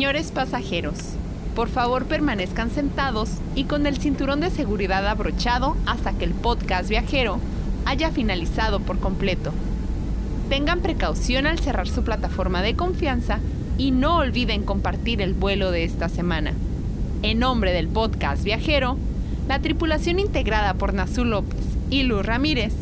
Señores 0.07 0.31
pasajeros, 0.31 0.95
por 1.57 1.69
favor 1.69 2.05
permanezcan 2.05 2.71
sentados 2.71 3.29
y 3.57 3.65
con 3.65 3.89
el 3.89 3.97
cinturón 3.97 4.39
de 4.39 4.51
seguridad 4.51 5.05
abrochado 5.09 5.77
hasta 5.85 6.13
que 6.13 6.25
el 6.25 6.31
podcast 6.31 6.89
viajero 6.89 7.41
haya 7.87 8.13
finalizado 8.13 8.79
por 8.79 9.01
completo. 9.01 9.51
Tengan 10.49 10.79
precaución 10.79 11.49
al 11.49 11.59
cerrar 11.59 11.89
su 11.89 12.05
plataforma 12.05 12.63
de 12.63 12.77
confianza 12.77 13.41
y 13.79 13.91
no 13.91 14.19
olviden 14.19 14.63
compartir 14.63 15.21
el 15.21 15.35
vuelo 15.35 15.73
de 15.73 15.83
esta 15.83 16.09
semana. 16.09 16.53
En 17.23 17.41
nombre 17.41 17.73
del 17.73 17.89
podcast 17.89 18.45
viajero, 18.45 18.99
la 19.49 19.59
tripulación 19.59 20.21
integrada 20.21 20.75
por 20.75 20.95
Nazul 20.95 21.31
López 21.31 21.65
y 21.91 22.05
Luz 22.05 22.25
Ramírez 22.25 22.75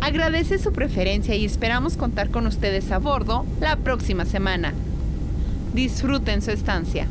agradece 0.00 0.58
su 0.58 0.72
preferencia 0.72 1.34
y 1.34 1.44
esperamos 1.44 1.98
contar 1.98 2.30
con 2.30 2.46
ustedes 2.46 2.90
a 2.92 2.98
bordo 2.98 3.44
la 3.60 3.76
próxima 3.76 4.24
semana. 4.24 4.72
Disfruten 5.72 6.42
su 6.42 6.50
estancia. 6.50 7.06